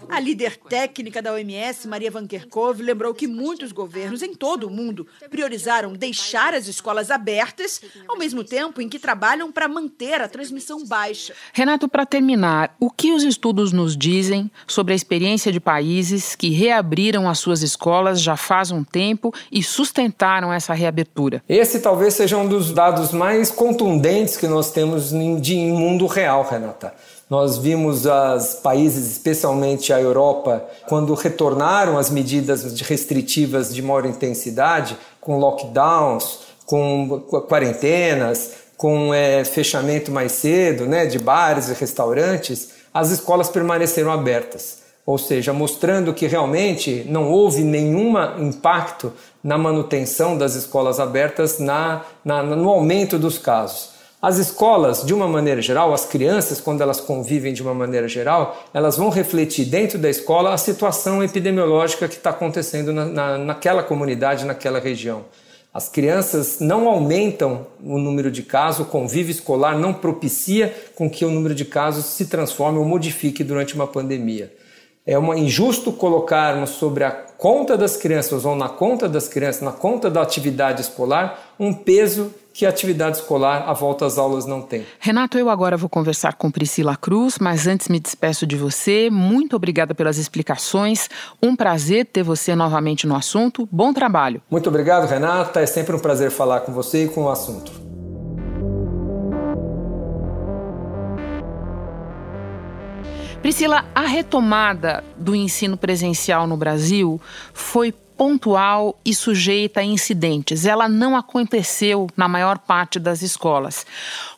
A 0.09 0.19
líder 0.19 0.57
técnica 0.57 1.21
da 1.21 1.31
OMS, 1.31 1.87
Maria 1.87 2.09
Van 2.09 2.25
Kerkhove, 2.25 2.81
lembrou 2.81 3.13
que 3.13 3.27
muitos 3.27 3.71
governos 3.71 4.23
em 4.23 4.33
todo 4.33 4.65
o 4.65 4.71
mundo 4.71 5.05
priorizaram 5.29 5.93
deixar 5.93 6.55
as 6.55 6.67
escolas 6.67 7.11
abertas, 7.11 7.79
ao 8.07 8.17
mesmo 8.17 8.43
tempo 8.43 8.81
em 8.81 8.89
que 8.89 8.97
trabalham 8.97 9.51
para 9.51 9.67
manter 9.67 10.19
a 10.19 10.27
transmissão 10.27 10.83
baixa. 10.85 11.35
Renato, 11.53 11.87
para 11.87 12.07
terminar, 12.07 12.75
o 12.79 12.89
que 12.89 13.11
os 13.11 13.23
estudos 13.23 13.71
nos 13.71 13.95
dizem 13.95 14.49
sobre 14.65 14.93
a 14.93 14.95
experiência 14.95 15.51
de 15.51 15.59
países 15.59 16.35
que 16.35 16.49
reabriram 16.49 17.29
as 17.29 17.37
suas 17.37 17.61
escolas 17.61 18.21
já 18.21 18.35
faz 18.35 18.71
um 18.71 18.83
tempo 18.83 19.31
e 19.51 19.61
sustentaram 19.61 20.51
essa 20.51 20.73
reabertura? 20.73 21.43
Esse 21.47 21.79
talvez 21.79 22.15
seja 22.15 22.35
um 22.35 22.49
dos 22.49 22.71
dados 22.71 23.11
mais 23.11 23.51
contundentes 23.51 24.37
que 24.37 24.47
nós 24.47 24.71
temos 24.71 25.11
de 25.11 25.55
mundo 25.55 26.07
real, 26.07 26.43
Renata. 26.43 26.95
Nós 27.27 27.57
vimos 27.57 28.05
os 28.05 28.53
países, 28.55 29.11
especialmente 29.11 29.91
a 29.91 29.99
Europa, 29.99 30.63
quando 30.87 31.13
retornaram 31.15 31.97
as 31.97 32.11
medidas 32.11 32.79
restritivas 32.81 33.73
de 33.73 33.81
maior 33.81 34.05
intensidade, 34.05 34.95
com 35.19 35.39
lockdowns, 35.39 36.41
com 36.67 37.21
quarentenas, 37.49 38.51
com 38.77 39.11
é, 39.11 39.43
fechamento 39.43 40.11
mais 40.11 40.33
cedo 40.33 40.85
né, 40.85 41.07
de 41.07 41.17
bares 41.17 41.69
e 41.69 41.73
restaurantes, 41.73 42.69
as 42.93 43.09
escolas 43.09 43.49
permaneceram 43.49 44.11
abertas. 44.11 44.83
Ou 45.03 45.17
seja, 45.17 45.51
mostrando 45.51 46.13
que 46.13 46.27
realmente 46.27 47.05
não 47.07 47.31
houve 47.31 47.63
nenhum 47.63 48.13
impacto 48.39 49.13
na 49.43 49.57
manutenção 49.57 50.37
das 50.37 50.55
escolas 50.55 50.99
abertas 50.99 51.59
na, 51.59 52.03
na, 52.23 52.43
no 52.43 52.69
aumento 52.69 53.17
dos 53.17 53.37
casos. 53.37 53.94
As 54.25 54.39
escolas, 54.39 55.03
de 55.05 55.13
uma 55.13 55.27
maneira 55.27 55.61
geral, 55.61 55.93
as 55.93 56.03
crianças, 56.03 56.59
quando 56.59 56.81
elas 56.81 56.99
convivem 56.99 57.53
de 57.53 57.61
uma 57.61 57.75
maneira 57.75 58.07
geral, 58.07 58.59
elas 58.73 58.97
vão 58.97 59.09
refletir 59.09 59.65
dentro 59.65 59.99
da 59.99 60.09
escola 60.09 60.51
a 60.51 60.57
situação 60.57 61.23
epidemiológica 61.23 62.07
que 62.07 62.15
está 62.15 62.31
acontecendo 62.31 62.91
na, 62.91 63.05
na, 63.05 63.37
naquela 63.37 63.83
comunidade, 63.83 64.43
naquela 64.43 64.79
região. 64.79 65.25
As 65.71 65.87
crianças 65.87 66.59
não 66.59 66.89
aumentam 66.89 67.67
o 67.83 67.99
número 67.99 68.31
de 68.31 68.41
casos, 68.41 68.87
o 68.87 68.89
convívio 68.89 69.29
escolar 69.29 69.77
não 69.77 69.93
propicia 69.93 70.75
com 70.95 71.07
que 71.07 71.23
o 71.23 71.29
número 71.29 71.53
de 71.53 71.63
casos 71.63 72.05
se 72.05 72.25
transforme 72.25 72.79
ou 72.79 72.85
modifique 72.85 73.43
durante 73.43 73.75
uma 73.75 73.85
pandemia. 73.85 74.51
É 75.07 75.17
uma, 75.17 75.37
injusto 75.37 75.91
colocarmos 75.91 76.71
sobre 76.71 77.03
a 77.03 77.11
conta 77.11 77.77
das 77.77 77.95
crianças 77.95 78.43
ou 78.43 78.55
na 78.55 78.67
conta 78.67 79.07
das 79.07 79.27
crianças, 79.27 79.61
na 79.61 79.71
conta 79.71 80.09
da 80.09 80.21
atividade 80.21 80.81
escolar, 80.81 81.53
um 81.59 81.71
peso 81.73 82.33
que 82.51 82.65
a 82.65 82.69
atividade 82.69 83.17
escolar, 83.17 83.69
a 83.69 83.73
volta 83.73 84.05
às 84.05 84.17
aulas, 84.17 84.45
não 84.45 84.61
tem. 84.61 84.85
Renato, 84.99 85.37
eu 85.37 85.49
agora 85.49 85.75
vou 85.75 85.89
conversar 85.89 86.35
com 86.35 86.49
Priscila 86.49 86.95
Cruz, 86.95 87.37
mas 87.37 87.67
antes 87.67 87.89
me 87.89 87.99
despeço 87.99 88.47
de 88.47 88.55
você. 88.55 89.09
Muito 89.11 89.57
obrigada 89.57 89.93
pelas 89.93 90.17
explicações. 90.17 91.09
Um 91.43 91.53
prazer 91.53 92.05
ter 92.05 92.23
você 92.23 92.55
novamente 92.55 93.05
no 93.05 93.15
assunto. 93.15 93.67
Bom 93.69 93.93
trabalho. 93.93 94.41
Muito 94.49 94.69
obrigado, 94.69 95.05
Renata. 95.05 95.59
É 95.59 95.65
sempre 95.65 95.95
um 95.95 95.99
prazer 95.99 96.31
falar 96.31 96.61
com 96.61 96.71
você 96.71 97.03
e 97.03 97.09
com 97.09 97.25
o 97.25 97.29
assunto. 97.29 97.84
Priscila, 103.45 103.85
a 103.93 104.07
retomada 104.07 105.03
do 105.15 105.35
ensino 105.35 105.77
presencial 105.77 106.47
no 106.47 106.57
Brasil 106.57 107.21
foi 107.53 107.91
pontual 107.91 108.99
e 109.05 109.13
sujeita 109.13 109.81
a 109.81 109.83
incidentes. 109.83 110.65
Ela 110.65 110.89
não 110.89 111.15
aconteceu 111.15 112.07
na 112.17 112.27
maior 112.27 112.57
parte 112.57 112.97
das 112.97 113.21
escolas. 113.21 113.85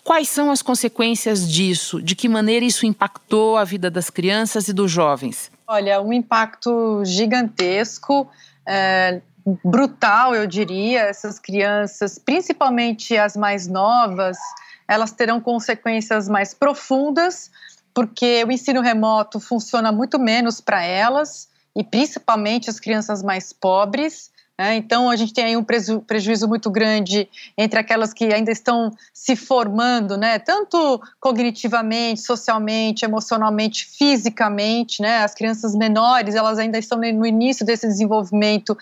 Quais 0.04 0.28
são 0.28 0.52
as 0.52 0.62
consequências 0.62 1.50
disso? 1.50 2.02
De 2.02 2.18
que 2.18 2.28
maneira 2.28 2.66
isso 2.66 2.86
impactou 2.86 3.56
a 3.56 3.64
vida 3.64 3.90
das 3.90 4.10
crianças 4.10 4.68
e 4.68 4.74
dos 4.74 4.92
jovens? 4.92 5.50
Olha, 5.66 6.02
um 6.02 6.12
impacto 6.12 7.02
gigantesco. 7.06 8.30
É, 8.68 9.22
brutal, 9.64 10.36
eu 10.36 10.46
diria. 10.46 11.04
Essas 11.04 11.40
crianças, 11.40 12.20
principalmente 12.20 13.16
as 13.16 13.38
mais 13.38 13.68
novas, 13.68 14.38
elas 14.86 15.12
terão 15.12 15.40
consequências 15.40 16.28
mais 16.28 16.54
profundas, 16.54 17.50
porque 17.98 18.44
o 18.48 18.52
ensino 18.52 18.80
remoto 18.80 19.40
funciona 19.40 19.92
muito 19.92 20.20
menos 20.20 20.62
para 20.62 20.84
elas 20.84 21.50
e 21.76 21.84
principalmente 21.84 22.70
as 22.70 22.80
crianças 22.80 23.24
mais 23.24 23.52
pobres. 23.52 24.30
Né? 24.56 24.76
Então, 24.76 25.10
a 25.10 25.16
gente 25.16 25.34
tem 25.34 25.46
aí 25.46 25.58
um 25.58 25.64
preju 25.64 26.02
prejuízo 26.02 26.48
muito 26.48 26.70
grande 26.70 27.28
entre 27.58 27.80
aquelas 27.80 28.14
que 28.14 28.26
ainda 28.26 28.52
estão 28.52 28.96
se 29.12 29.36
formando, 29.36 30.16
né? 30.16 30.38
tanto 30.38 31.02
cognitivamente, 31.20 32.22
socialmente, 32.22 33.04
emocionalmente, 33.04 33.84
fisicamente. 33.84 35.02
Né? 35.02 35.24
As 35.24 35.34
crianças 35.34 35.74
menores, 35.74 36.36
elas 36.36 36.60
ainda 36.60 36.78
estão 36.78 37.00
no 37.00 37.26
início 37.26 37.66
desse 37.66 37.88
desenvolvimento. 37.88 38.78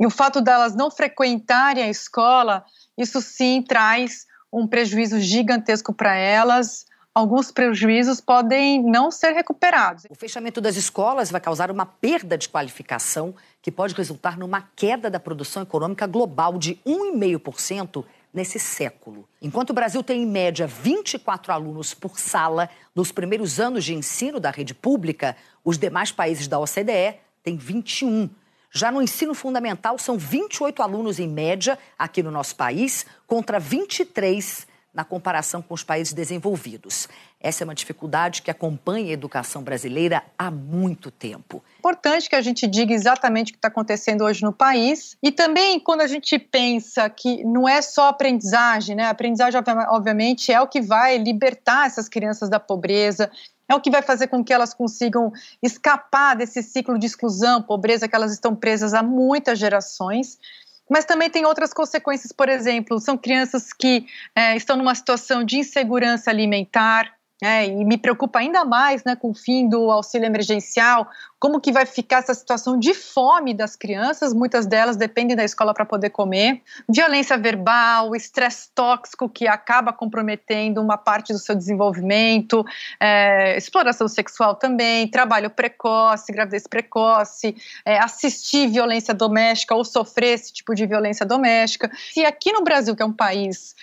E 0.00 0.06
o 0.06 0.10
fato 0.10 0.40
delas 0.40 0.74
não 0.74 0.90
frequentarem 0.90 1.84
a 1.84 1.90
escola, 1.90 2.64
isso 2.96 3.20
sim 3.20 3.60
traz 3.60 4.26
um 4.50 4.66
prejuízo 4.66 5.20
gigantesco 5.20 5.92
para 5.92 6.14
elas, 6.14 6.86
alguns 7.14 7.52
prejuízos 7.52 8.20
podem 8.20 8.82
não 8.82 9.10
ser 9.10 9.32
recuperados. 9.32 10.04
O 10.10 10.14
fechamento 10.16 10.60
das 10.60 10.74
escolas 10.74 11.30
vai 11.30 11.40
causar 11.40 11.70
uma 11.70 11.86
perda 11.86 12.36
de 12.36 12.48
qualificação 12.48 13.34
que 13.62 13.70
pode 13.70 13.94
resultar 13.94 14.36
numa 14.36 14.68
queda 14.74 15.08
da 15.08 15.20
produção 15.20 15.62
econômica 15.62 16.06
global 16.06 16.58
de 16.58 16.74
1,5% 16.84 18.04
nesse 18.32 18.58
século. 18.58 19.28
Enquanto 19.40 19.70
o 19.70 19.74
Brasil 19.74 20.02
tem, 20.02 20.24
em 20.24 20.26
média, 20.26 20.66
24 20.66 21.52
alunos 21.52 21.94
por 21.94 22.18
sala 22.18 22.68
nos 22.92 23.12
primeiros 23.12 23.60
anos 23.60 23.84
de 23.84 23.94
ensino 23.94 24.40
da 24.40 24.50
rede 24.50 24.74
pública, 24.74 25.36
os 25.64 25.78
demais 25.78 26.10
países 26.10 26.48
da 26.48 26.58
OCDE 26.58 27.14
têm 27.44 27.56
21. 27.56 28.28
Já 28.72 28.90
no 28.90 29.00
ensino 29.00 29.34
fundamental, 29.34 29.96
são 30.00 30.18
28 30.18 30.82
alunos 30.82 31.20
em 31.20 31.28
média 31.28 31.78
aqui 31.96 32.24
no 32.24 32.32
nosso 32.32 32.56
país, 32.56 33.06
contra 33.24 33.60
23 33.60 34.66
na 34.94 35.04
comparação 35.04 35.60
com 35.60 35.74
os 35.74 35.82
países 35.82 36.12
desenvolvidos. 36.12 37.08
Essa 37.40 37.62
é 37.62 37.66
uma 37.66 37.74
dificuldade 37.74 38.40
que 38.40 38.50
acompanha 38.50 39.10
a 39.10 39.12
educação 39.12 39.62
brasileira 39.62 40.22
há 40.38 40.50
muito 40.50 41.10
tempo. 41.10 41.62
Importante 41.80 42.28
que 42.30 42.36
a 42.36 42.40
gente 42.40 42.66
diga 42.66 42.94
exatamente 42.94 43.50
o 43.50 43.52
que 43.52 43.58
está 43.58 43.68
acontecendo 43.68 44.24
hoje 44.24 44.42
no 44.42 44.52
país 44.52 45.16
e 45.22 45.32
também 45.32 45.80
quando 45.80 46.00
a 46.00 46.06
gente 46.06 46.38
pensa 46.38 47.10
que 47.10 47.44
não 47.44 47.68
é 47.68 47.82
só 47.82 48.08
aprendizagem, 48.08 48.94
né? 48.94 49.04
A 49.04 49.10
aprendizagem, 49.10 49.60
obviamente, 49.88 50.52
é 50.52 50.60
o 50.60 50.68
que 50.68 50.80
vai 50.80 51.18
libertar 51.18 51.86
essas 51.86 52.08
crianças 52.08 52.48
da 52.48 52.60
pobreza, 52.60 53.30
é 53.68 53.74
o 53.74 53.80
que 53.80 53.90
vai 53.90 54.02
fazer 54.02 54.28
com 54.28 54.44
que 54.44 54.52
elas 54.52 54.74
consigam 54.74 55.32
escapar 55.62 56.36
desse 56.36 56.62
ciclo 56.62 56.98
de 56.98 57.06
exclusão, 57.06 57.62
pobreza 57.62 58.06
que 58.06 58.14
elas 58.14 58.32
estão 58.32 58.54
presas 58.54 58.94
há 58.94 59.02
muitas 59.02 59.58
gerações. 59.58 60.38
Mas 60.88 61.04
também 61.04 61.30
tem 61.30 61.46
outras 61.46 61.72
consequências, 61.72 62.30
por 62.30 62.48
exemplo, 62.48 63.00
são 63.00 63.16
crianças 63.16 63.72
que 63.72 64.06
é, 64.34 64.56
estão 64.56 64.76
numa 64.76 64.94
situação 64.94 65.42
de 65.42 65.58
insegurança 65.58 66.30
alimentar, 66.30 67.14
é, 67.42 67.66
e 67.66 67.84
me 67.84 67.98
preocupa 67.98 68.38
ainda 68.38 68.64
mais 68.64 69.02
né, 69.04 69.16
com 69.16 69.30
o 69.30 69.34
fim 69.34 69.68
do 69.68 69.90
auxílio 69.90 70.26
emergencial, 70.26 71.08
como 71.38 71.60
que 71.60 71.72
vai 71.72 71.84
ficar 71.84 72.18
essa 72.18 72.32
situação 72.32 72.78
de 72.78 72.94
fome 72.94 73.52
das 73.52 73.76
crianças, 73.76 74.32
muitas 74.32 74.66
delas 74.66 74.96
dependem 74.96 75.36
da 75.36 75.44
escola 75.44 75.74
para 75.74 75.84
poder 75.84 76.10
comer, 76.10 76.62
violência 76.88 77.36
verbal, 77.36 78.14
estresse 78.14 78.70
tóxico 78.74 79.28
que 79.28 79.46
acaba 79.46 79.92
comprometendo 79.92 80.80
uma 80.80 80.96
parte 80.96 81.32
do 81.32 81.38
seu 81.38 81.54
desenvolvimento, 81.54 82.64
é, 83.00 83.56
exploração 83.58 84.08
sexual 84.08 84.54
também, 84.54 85.08
trabalho 85.08 85.50
precoce, 85.50 86.32
gravidez 86.32 86.66
precoce, 86.66 87.54
é, 87.84 87.98
assistir 87.98 88.68
violência 88.68 89.12
doméstica 89.12 89.74
ou 89.74 89.84
sofrer 89.84 90.34
esse 90.34 90.52
tipo 90.52 90.74
de 90.74 90.86
violência 90.86 91.26
doméstica. 91.26 91.90
E 92.16 92.24
aqui 92.24 92.52
no 92.52 92.62
Brasil, 92.62 92.94
que 92.96 93.02
é 93.02 93.06
um 93.06 93.12
país 93.12 93.74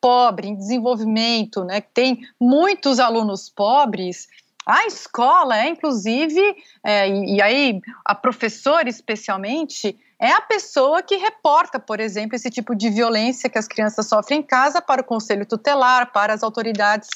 pobre, 0.00 0.48
em 0.48 0.56
desenvolvimento, 0.56 1.64
né, 1.64 1.80
que 1.80 1.90
tem 1.92 2.20
muitos 2.40 2.98
alunos 2.98 3.48
pobres, 3.48 4.28
a 4.68 4.86
escola 4.86 5.56
é, 5.56 5.68
inclusive, 5.68 6.40
é, 6.84 7.08
e, 7.08 7.36
e, 7.36 7.42
aí 7.42 7.80
a 8.04 8.14
professora 8.14 8.88
especialmente, 8.88 9.98
é 10.20 10.30
a 10.30 10.42
pessoa 10.42 11.02
que 11.02 11.16
reporta, 11.16 11.78
por 11.80 12.00
exemplo, 12.00 12.36
esse 12.36 12.50
tipo 12.50 12.74
de 12.74 12.90
violência 12.90 13.48
que 13.48 13.56
as 13.56 13.66
crianças 13.66 14.06
sofrem 14.06 14.40
em 14.40 14.42
casa 14.42 14.82
para 14.82 15.00
o 15.00 15.04
conselho 15.04 15.46
tutelar, 15.46 16.12
para 16.12 16.34
as 16.34 16.42
autoridades 16.42 17.08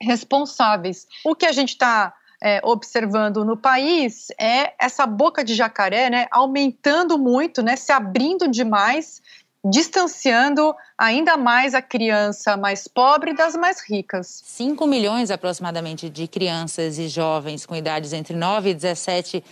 responsáveis. 0.00 1.06
O 1.22 1.34
que 1.34 1.44
a 1.44 1.52
gente 1.52 1.70
está 1.70 2.14
é, 2.42 2.60
observando 2.64 3.44
no 3.44 3.56
país 3.56 4.28
é 4.40 4.72
essa 4.78 5.04
boca 5.04 5.44
de 5.44 5.54
jacaré, 5.54 6.08
né, 6.08 6.26
aumentando 6.30 7.18
muito, 7.18 7.62
né, 7.62 7.76
se 7.76 7.92
abrindo 7.92 8.48
demais 8.48 9.20
distanciando 9.64 10.74
ainda 10.96 11.36
mais 11.36 11.74
a 11.74 11.82
criança 11.82 12.56
mais 12.56 12.88
pobre 12.88 13.34
das 13.34 13.54
mais 13.54 13.80
ricas. 13.82 14.42
5 14.44 14.86
milhões 14.86 15.30
aproximadamente 15.30 16.08
de 16.08 16.26
crianças 16.26 16.98
e 16.98 17.08
jovens 17.08 17.66
com 17.66 17.76
idades 17.76 18.12
entre 18.12 18.34
9 18.34 18.70
e 18.70 18.74
17 18.74 19.44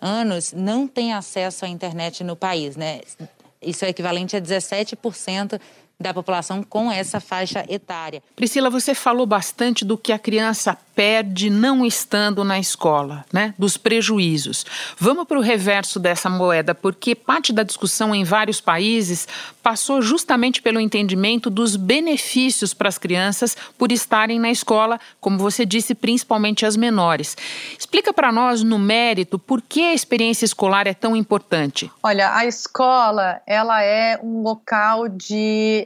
anos 0.00 0.52
não 0.52 0.86
têm 0.86 1.14
acesso 1.14 1.64
à 1.64 1.68
internet 1.68 2.22
no 2.22 2.36
país, 2.36 2.76
né? 2.76 3.00
Isso 3.62 3.84
é 3.84 3.88
equivalente 3.88 4.36
a 4.36 4.40
17% 4.40 5.58
da 5.98 6.12
população 6.12 6.62
com 6.62 6.90
essa 6.90 7.20
faixa 7.20 7.64
etária. 7.68 8.22
Priscila, 8.34 8.68
você 8.68 8.94
falou 8.94 9.26
bastante 9.26 9.84
do 9.84 9.96
que 9.96 10.12
a 10.12 10.18
criança 10.18 10.76
perde 10.94 11.50
não 11.50 11.84
estando 11.84 12.44
na 12.44 12.58
escola, 12.58 13.24
né? 13.32 13.54
Dos 13.58 13.76
prejuízos. 13.76 14.64
Vamos 14.98 15.26
para 15.26 15.38
o 15.38 15.42
reverso 15.42 15.98
dessa 15.98 16.30
moeda, 16.30 16.74
porque 16.74 17.14
parte 17.14 17.52
da 17.52 17.62
discussão 17.62 18.14
em 18.14 18.22
vários 18.22 18.60
países 18.60 19.26
passou 19.62 20.00
justamente 20.00 20.62
pelo 20.62 20.78
entendimento 20.78 21.50
dos 21.50 21.74
benefícios 21.74 22.72
para 22.72 22.88
as 22.88 22.98
crianças 22.98 23.56
por 23.76 23.90
estarem 23.90 24.38
na 24.38 24.50
escola, 24.50 25.00
como 25.20 25.38
você 25.38 25.66
disse, 25.66 25.94
principalmente 25.94 26.64
as 26.64 26.76
menores. 26.76 27.36
Explica 27.78 28.12
para 28.12 28.30
nós, 28.30 28.62
no 28.62 28.78
mérito, 28.78 29.38
por 29.38 29.60
que 29.62 29.82
a 29.82 29.94
experiência 29.94 30.44
escolar 30.44 30.86
é 30.86 30.94
tão 30.94 31.16
importante. 31.16 31.90
Olha, 32.02 32.34
a 32.36 32.46
escola 32.46 33.40
ela 33.46 33.82
é 33.82 34.18
um 34.22 34.42
local 34.42 35.08
de 35.08 35.83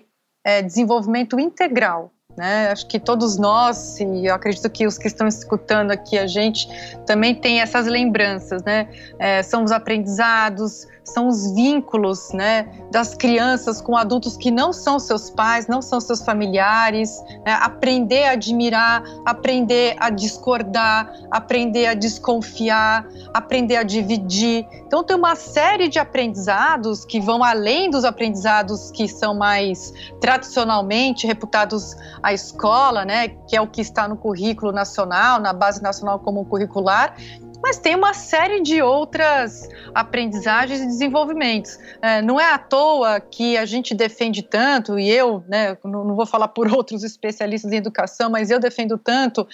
é, 0.49 0.63
desenvolvimento 0.63 1.39
integral 1.39 2.11
né? 2.39 2.71
Acho 2.71 2.87
que 2.87 3.01
todos 3.01 3.37
nós, 3.37 3.99
e 3.99 4.27
eu 4.27 4.35
acredito 4.35 4.71
que 4.71 4.87
os 4.87 4.97
que 4.97 5.09
estão 5.09 5.27
escutando 5.27 5.91
aqui 5.91 6.17
a 6.17 6.27
gente 6.27 6.69
também 7.05 7.35
têm 7.35 7.61
essas 7.61 7.87
lembranças, 7.87 8.63
né? 8.63 8.89
É, 9.19 9.43
são 9.43 9.65
os 9.65 9.73
aprendizados, 9.73 10.87
são 11.09 11.29
os 11.29 11.53
vínculos 11.53 12.33
né, 12.33 12.69
das 12.91 13.15
crianças 13.15 13.81
com 13.81 13.97
adultos 13.97 14.37
que 14.37 14.51
não 14.51 14.73
são 14.73 14.99
seus 14.99 15.31
pais, 15.31 15.67
não 15.67 15.81
são 15.81 16.01
seus 16.01 16.23
familiares, 16.23 17.23
né, 17.45 17.53
aprender 17.61 18.25
a 18.25 18.33
admirar, 18.33 19.03
aprender 19.25 19.97
a 19.99 20.11
discordar, 20.11 21.13
aprender 21.31 21.87
a 21.87 21.95
desconfiar, 21.95 23.07
aprender 23.33 23.77
a 23.77 23.83
dividir. 23.83 24.67
Então, 24.87 25.03
tem 25.03 25.17
uma 25.17 25.35
série 25.35 25.89
de 25.89 25.99
aprendizados 25.99 27.05
que 27.05 27.21
vão 27.21 27.43
além 27.43 27.91
dos 27.91 28.05
aprendizados 28.05 28.91
que 28.91 29.09
são 29.09 29.35
mais 29.35 29.93
tradicionalmente 30.21 31.27
reputados 31.27 31.97
à 32.29 32.33
escola, 32.33 33.05
né, 33.05 33.29
que 33.29 33.57
é 33.57 33.61
o 33.61 33.67
que 33.67 33.81
está 33.81 34.07
no 34.07 34.17
currículo 34.17 34.73
nacional, 34.73 35.41
na 35.41 35.53
base 35.53 35.83
nacional 35.83 36.19
comum 36.21 36.45
curricular, 36.45 37.17
mas 37.63 37.79
tem 37.79 37.95
uma 37.95 38.15
série 38.15 38.61
de 38.61 38.81
outras 38.81 39.69
aprendizagens 39.95 40.81
e 40.81 40.87
desenvolvimentos. 40.87 41.77
É, 42.01 42.23
não 42.23 42.39
é 42.39 42.53
à 42.53 42.59
toa 42.59 43.19
que 43.19 43.57
a 43.57 43.65
gente 43.65 43.95
defende 43.95 44.43
tanto, 44.43 44.99
e 44.99 45.11
eu, 45.11 45.43
né, 45.49 45.77
não, 45.85 46.05
não, 46.05 46.15
vou 46.15 46.27
falar 46.27 46.49
por 46.49 46.71
outros 46.73 47.03
especialistas 47.03 47.73
em 47.73 47.77
educação, 47.77 48.31
mas 48.31 48.51
eu 48.51 48.61
defendo 48.61 48.97
tanto 48.97 49.47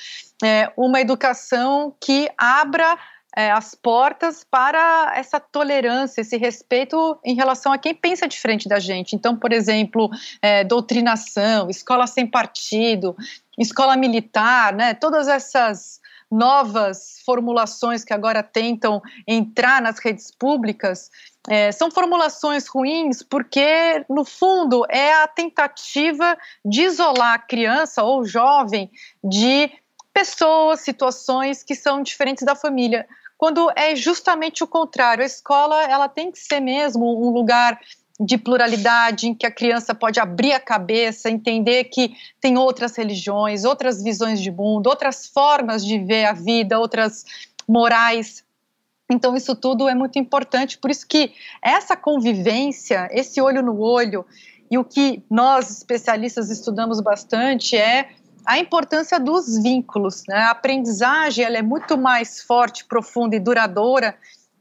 é, 0.43 0.71
uma 0.77 1.01
educação 1.01 1.95
que 2.01 2.29
abra 2.37 2.99
é, 3.37 3.51
as 3.51 3.75
portas 3.75 4.45
para 4.49 5.13
essa 5.17 5.41
tolerância, 5.41 6.21
esse 6.21 6.37
respeito 6.37 7.19
em 7.25 7.35
relação 7.35 7.73
a 7.73 7.79
quem 7.79 7.95
pensa 7.95 8.29
diferente 8.29 8.69
da 8.69 8.79
gente. 8.79 9.17
Então, 9.17 9.37
por 9.37 9.53
exemplo, 9.53 10.09
é, 10.41 10.63
doutrinação, 10.65 11.69
escola 11.69 12.07
sem 12.07 12.27
partido, 12.27 13.17
escola 13.59 13.97
militar, 13.97 14.73
né, 14.73 14.95
todas 14.95 15.29
essas 15.29 16.01
novas 16.31 17.21
formulações 17.25 18.05
que 18.05 18.13
agora 18.13 18.43
tentam 18.43 19.01
entrar 19.27 19.81
nas 19.81 19.99
redes 19.99 20.31
públicas, 20.31 21.11
é, 21.49 21.71
são 21.71 21.91
formulações 21.91 22.67
ruins 22.67 23.23
porque, 23.23 24.05
no 24.09 24.25
fundo, 24.25 24.85
é 24.89 25.15
a 25.23 25.29
tentativa 25.29 26.37
de 26.65 26.83
isolar 26.83 27.35
a 27.35 27.39
criança 27.39 28.03
ou 28.03 28.25
jovem 28.25 28.91
de 29.23 29.71
pessoas, 30.13 30.81
situações 30.81 31.63
que 31.63 31.75
são 31.75 32.03
diferentes 32.03 32.45
da 32.45 32.55
família. 32.55 33.07
Quando 33.45 33.71
é 33.77 33.95
justamente 33.95 34.65
o 34.65 34.67
contrário, 34.67 35.23
a 35.23 35.27
escola 35.27 35.83
ela 35.83 36.09
tem 36.09 36.33
que 36.33 36.39
ser 36.39 36.61
mesmo 36.61 37.05
um 37.23 37.29
lugar 37.29 37.79
de 38.19 38.39
pluralidade, 38.39 39.29
em 39.29 39.35
que 39.35 39.45
a 39.45 39.51
criança 39.51 39.95
pode 39.95 40.19
abrir 40.19 40.55
a 40.55 40.59
cabeça, 40.59 41.29
entender 41.29 41.85
que 41.85 42.17
tem 42.41 42.57
outras 42.57 42.97
religiões, 42.97 43.67
outras 43.67 44.03
visões 44.03 44.41
de 44.41 44.51
mundo, 44.51 44.87
outras 44.87 45.27
formas 45.27 45.85
de 45.85 45.99
ver 45.99 46.25
a 46.25 46.33
vida, 46.33 46.79
outras 46.79 47.27
morais. 47.69 48.43
Então, 49.13 49.37
isso 49.37 49.55
tudo 49.55 49.91
é 49.91 49.95
muito 49.95 50.19
importante. 50.19 50.79
Por 50.79 50.91
isso 50.91 51.07
que 51.07 51.35
essa 51.61 51.95
convivência, 51.95 53.11
esse 53.13 53.43
olho 53.43 53.63
no 53.63 53.79
olho, 53.79 54.25
e 54.71 54.79
o 54.79 54.85
que 54.85 55.23
nós, 55.31 55.71
especialistas, 55.71 56.49
estudamos 56.49 56.99
bastante 56.99 57.77
é 57.77 58.09
a 58.47 58.59
importância 58.59 59.19
dos 59.19 59.63
vínculos. 59.63 60.23
Né? 60.29 60.37
A 60.37 60.51
aprendizagem 60.51 61.45
ela 61.45 61.59
é 61.59 61.63
muito 61.63 61.97
mais 61.97 62.41
forte, 62.43 62.85
profunda 62.85 63.37
e 63.37 63.41
duradoura 63.41 64.15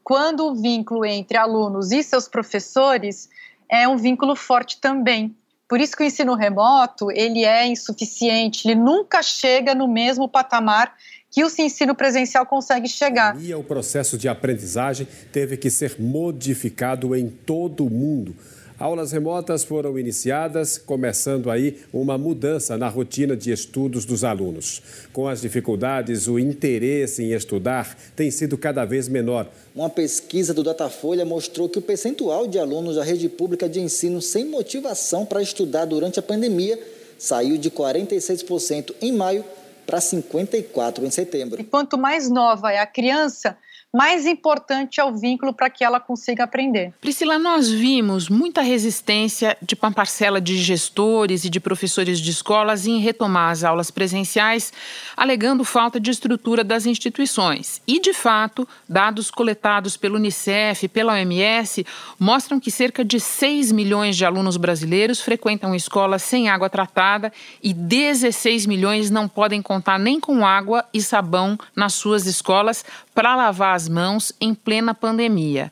quando 0.04 0.48
o 0.48 0.56
vínculo 0.56 1.06
entre 1.06 1.38
alunos 1.38 1.92
e 1.92 2.04
seus 2.04 2.28
professores 2.28 3.30
é 3.70 3.88
um 3.88 3.98
vínculo 3.98 4.36
forte 4.36 4.80
também. 4.80 5.36
Por 5.68 5.80
isso 5.80 5.96
que 5.96 6.04
o 6.04 6.06
ensino 6.06 6.36
remoto 6.36 7.10
ele 7.12 7.46
é 7.46 7.66
insuficiente, 7.66 8.68
ele 8.68 8.76
nunca 8.76 9.24
chega 9.24 9.74
no 9.74 9.88
mesmo 9.88 10.28
patamar 10.28 10.94
que 11.32 11.44
o 11.44 11.48
ensino 11.48 11.96
presencial 11.96 12.46
consegue 12.46 12.88
chegar. 12.88 13.42
E 13.42 13.56
o 13.56 13.64
processo 13.64 14.18
de 14.18 14.30
aprendizagem 14.30 15.08
teve 15.32 15.58
que 15.58 15.72
ser 15.72 16.00
modificado 16.00 17.16
em 17.16 17.28
todo 17.28 17.86
o 17.86 17.90
mundo 17.90 18.36
Aulas 18.84 19.14
remotas 19.14 19.64
foram 19.64 19.98
iniciadas, 19.98 20.78
começando 20.78 21.50
aí 21.50 21.80
uma 21.94 22.18
mudança 22.18 22.78
na 22.78 22.90
rotina 22.90 23.34
de 23.34 23.50
estudos 23.50 24.04
dos 24.04 24.26
alunos. 24.26 24.82
Com 25.14 25.26
as 25.26 25.40
dificuldades, 25.40 26.28
o 26.28 26.38
interesse 26.38 27.24
em 27.24 27.32
estudar 27.32 27.98
tem 28.14 28.30
sido 28.30 28.58
cada 28.58 28.84
vez 28.84 29.08
menor. 29.08 29.50
Uma 29.74 29.90
pesquisa 29.90 30.54
do 30.54 30.62
Datafolha 30.62 31.24
mostrou 31.24 31.70
que 31.70 31.80
o 31.80 31.82
percentual 31.82 32.46
de 32.46 32.60
alunos 32.60 32.98
da 32.98 33.06
rede 33.06 33.30
pública 33.30 33.70
de 33.70 33.80
ensino 33.80 34.22
sem 34.22 34.44
motivação 34.44 35.26
para 35.26 35.42
estudar 35.42 35.86
durante 35.86 36.20
a 36.20 36.22
pandemia 36.22 36.78
saiu 37.18 37.58
de 37.58 37.72
46% 37.72 38.96
em 39.02 39.14
maio 39.14 39.46
para 39.86 40.00
54% 40.00 41.04
em 41.04 41.10
setembro. 41.10 41.62
E 41.62 41.64
quanto 41.64 41.98
mais 41.98 42.30
nova 42.30 42.74
é 42.74 42.80
a 42.80 42.86
criança, 42.86 43.56
mais 43.96 44.26
importante 44.26 45.00
é 45.00 45.04
o 45.04 45.14
vínculo 45.14 45.54
para 45.54 45.70
que 45.70 45.84
ela 45.84 46.00
consiga 46.00 46.46
aprender. 46.46 46.92
Priscila, 47.00 47.38
nós 47.38 47.70
vimos 47.70 48.28
muita 48.28 48.64
resistência 48.64 49.56
de 49.62 49.78
uma 49.80 49.92
parcela 49.92 50.42
de 50.42 50.58
gestores 50.58 51.46
e 51.46 51.50
de 51.50 51.60
professores 51.60 52.20
de 52.20 52.32
escolas 52.32 52.88
em 52.88 53.00
retomar 53.00 53.52
as 53.52 53.64
aulas 53.64 53.92
presenciais, 53.92 54.74
alegando 55.16 55.64
falta 55.64 56.00
de 56.00 56.10
estrutura 56.10 56.64
das 56.64 56.88
instituições. 56.88 57.84
E, 57.86 58.00
de 58.00 58.14
fato, 58.14 58.68
dados 58.90 59.30
coletados 59.30 59.96
pelo 59.96 60.16
Unicef 60.16 60.86
e 60.86 60.90
pela 60.90 61.14
OMS 61.14 61.86
mostram 62.20 62.60
que 62.60 62.72
cerca 62.72 63.06
de 63.06 63.20
6 63.20 63.72
milhões 63.72 64.18
de 64.18 64.26
alunos 64.26 64.58
brasileiros 64.58 65.22
frequentam 65.22 65.76
escolas 65.76 66.24
sem 66.24 66.50
água 66.50 66.68
tratada 66.68 67.32
e 67.62 67.72
16 67.72 68.66
milhões 68.66 69.12
não 69.12 69.28
podem 69.28 69.62
contar 69.62 70.00
nem 70.00 70.20
com 70.20 70.44
água 70.44 70.84
e 70.92 71.00
sabão 71.00 71.60
nas 71.76 71.94
suas 71.94 72.26
escolas 72.26 72.84
para 73.14 73.36
lavar 73.36 73.76
as 73.76 73.83
mãos 73.88 74.34
em 74.40 74.54
plena 74.54 74.94
pandemia. 74.94 75.72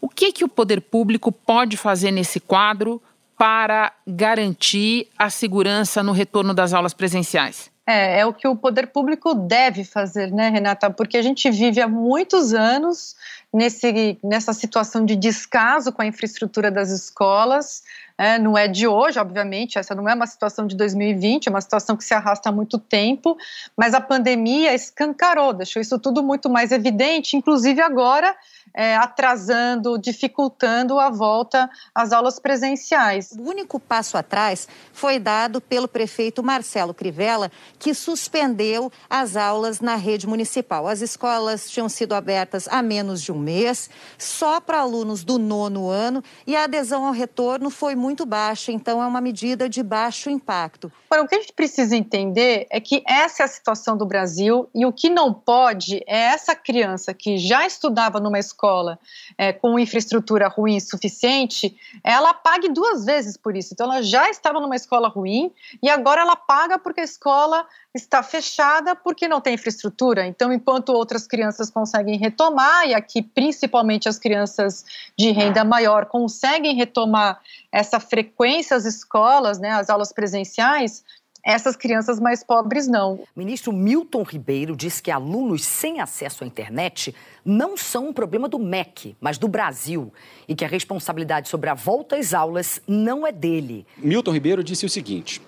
O 0.00 0.08
que, 0.08 0.32
que 0.32 0.44
o 0.44 0.48
poder 0.48 0.80
público 0.80 1.30
pode 1.30 1.76
fazer 1.76 2.10
nesse 2.10 2.40
quadro 2.40 3.02
para 3.36 3.92
garantir 4.06 5.08
a 5.18 5.30
segurança 5.30 6.02
no 6.02 6.12
retorno 6.12 6.54
das 6.54 6.72
aulas 6.72 6.94
presenciais? 6.94 7.70
É, 7.86 8.20
é 8.20 8.26
o 8.26 8.32
que 8.32 8.46
o 8.46 8.54
poder 8.54 8.88
público 8.88 9.34
deve 9.34 9.84
fazer, 9.84 10.30
né, 10.30 10.48
Renata? 10.48 10.90
Porque 10.90 11.16
a 11.16 11.22
gente 11.22 11.50
vive 11.50 11.80
há 11.80 11.88
muitos 11.88 12.54
anos 12.54 13.16
nesse, 13.52 14.18
nessa 14.22 14.52
situação 14.52 15.04
de 15.04 15.16
descaso 15.16 15.92
com 15.92 16.02
a 16.02 16.06
infraestrutura 16.06 16.70
das 16.70 16.90
escolas. 16.90 17.82
É, 18.16 18.38
não 18.38 18.56
é 18.56 18.68
de 18.68 18.86
hoje, 18.86 19.18
obviamente, 19.18 19.78
essa 19.78 19.94
não 19.94 20.08
é 20.08 20.14
uma 20.14 20.26
situação 20.26 20.66
de 20.66 20.76
2020, 20.76 21.46
é 21.46 21.50
uma 21.50 21.60
situação 21.60 21.96
que 21.96 22.04
se 22.04 22.12
arrasta 22.12 22.50
há 22.50 22.52
muito 22.52 22.78
tempo, 22.78 23.36
mas 23.76 23.94
a 23.94 24.00
pandemia 24.00 24.74
escancarou, 24.74 25.54
deixou 25.54 25.80
isso 25.80 25.98
tudo 25.98 26.22
muito 26.22 26.50
mais 26.50 26.70
evidente, 26.70 27.34
inclusive 27.36 27.80
agora 27.80 28.36
é, 28.74 28.96
atrasando, 28.96 29.98
dificultando 29.98 30.98
a 30.98 31.10
volta 31.10 31.68
às 31.94 32.12
aulas 32.12 32.38
presenciais. 32.38 33.32
O 33.32 33.42
único 33.42 33.78
passo 33.78 34.16
atrás 34.16 34.68
foi 34.92 35.18
dado 35.18 35.60
pelo 35.60 35.88
prefeito 35.88 36.42
Marcelo 36.42 36.94
Crivella, 36.94 37.50
que 37.78 37.94
suspendeu 37.94 38.90
as 39.08 39.36
aulas 39.36 39.80
na 39.80 39.96
rede 39.96 40.26
municipal. 40.26 40.86
As 40.86 41.00
escolas 41.00 41.68
tinham 41.70 41.88
sido 41.88 42.14
abertas 42.14 42.68
há 42.68 42.82
menos 42.82 43.22
de 43.22 43.32
um 43.32 43.38
mês, 43.38 43.90
só 44.18 44.60
para 44.60 44.80
alunos 44.80 45.24
do 45.24 45.38
nono 45.38 45.88
ano, 45.88 46.22
e 46.46 46.56
a 46.56 46.64
adesão 46.64 47.06
ao 47.06 47.12
retorno 47.12 47.70
foi 47.70 47.94
muito 47.94 48.24
baixa, 48.24 48.72
então 48.72 49.02
é 49.02 49.06
uma 49.06 49.20
medida 49.20 49.68
de 49.68 49.82
baixo 49.82 50.30
impacto. 50.30 50.92
Agora, 51.10 51.24
o 51.24 51.28
que 51.28 51.34
a 51.34 51.40
gente 51.40 51.52
precisa 51.52 51.96
entender 51.96 52.66
é 52.70 52.80
que 52.80 53.02
essa 53.06 53.42
é 53.42 53.44
a 53.44 53.48
situação 53.48 53.96
do 53.96 54.06
Brasil 54.06 54.68
e 54.74 54.86
o 54.86 54.92
que 54.92 55.10
não 55.10 55.34
pode 55.34 56.02
é 56.06 56.20
essa 56.30 56.54
criança 56.54 57.12
que 57.12 57.36
já 57.36 57.66
estudava 57.66 58.20
numa 58.20 58.38
escola 58.38 58.59
escola 58.60 58.98
é, 59.38 59.52
com 59.52 59.78
infraestrutura 59.78 60.46
ruim 60.48 60.78
suficiente, 60.78 61.74
ela 62.04 62.34
pague 62.34 62.68
duas 62.68 63.06
vezes 63.06 63.36
por 63.36 63.56
isso. 63.56 63.72
Então, 63.72 63.86
ela 63.86 64.02
já 64.02 64.28
estava 64.28 64.60
numa 64.60 64.76
escola 64.76 65.08
ruim 65.08 65.50
e 65.82 65.88
agora 65.88 66.20
ela 66.20 66.36
paga 66.36 66.78
porque 66.78 67.00
a 67.00 67.04
escola 67.04 67.66
está 67.94 68.22
fechada 68.22 68.94
porque 68.94 69.26
não 69.26 69.40
tem 69.40 69.54
infraestrutura. 69.54 70.26
Então, 70.26 70.52
enquanto 70.52 70.90
outras 70.90 71.26
crianças 71.26 71.70
conseguem 71.70 72.18
retomar, 72.18 72.86
e 72.86 72.94
aqui 72.94 73.22
principalmente 73.22 74.08
as 74.08 74.18
crianças 74.18 74.84
de 75.18 75.30
renda 75.30 75.64
maior 75.64 76.06
conseguem 76.06 76.76
retomar 76.76 77.40
essa 77.72 77.98
frequência 77.98 78.76
às 78.76 78.84
escolas, 78.84 79.58
né, 79.58 79.70
às 79.70 79.88
aulas 79.88 80.12
presenciais, 80.12 81.02
essas 81.44 81.76
crianças 81.76 82.20
mais 82.20 82.44
pobres 82.44 82.86
não. 82.86 83.20
Ministro 83.34 83.72
Milton 83.72 84.22
Ribeiro 84.22 84.76
diz 84.76 85.00
que 85.00 85.10
alunos 85.10 85.64
sem 85.64 86.00
acesso 86.00 86.44
à 86.44 86.46
internet 86.46 87.14
não 87.44 87.76
são 87.76 88.08
um 88.08 88.12
problema 88.12 88.48
do 88.48 88.58
MEC, 88.58 89.16
mas 89.20 89.38
do 89.38 89.48
Brasil, 89.48 90.12
e 90.46 90.54
que 90.54 90.64
a 90.64 90.68
responsabilidade 90.68 91.48
sobre 91.48 91.70
a 91.70 91.74
volta 91.74 92.16
às 92.16 92.34
aulas 92.34 92.80
não 92.86 93.26
é 93.26 93.32
dele. 93.32 93.86
Milton 93.96 94.32
Ribeiro 94.32 94.62
disse 94.62 94.84
o 94.84 94.88
seguinte: 94.88 95.40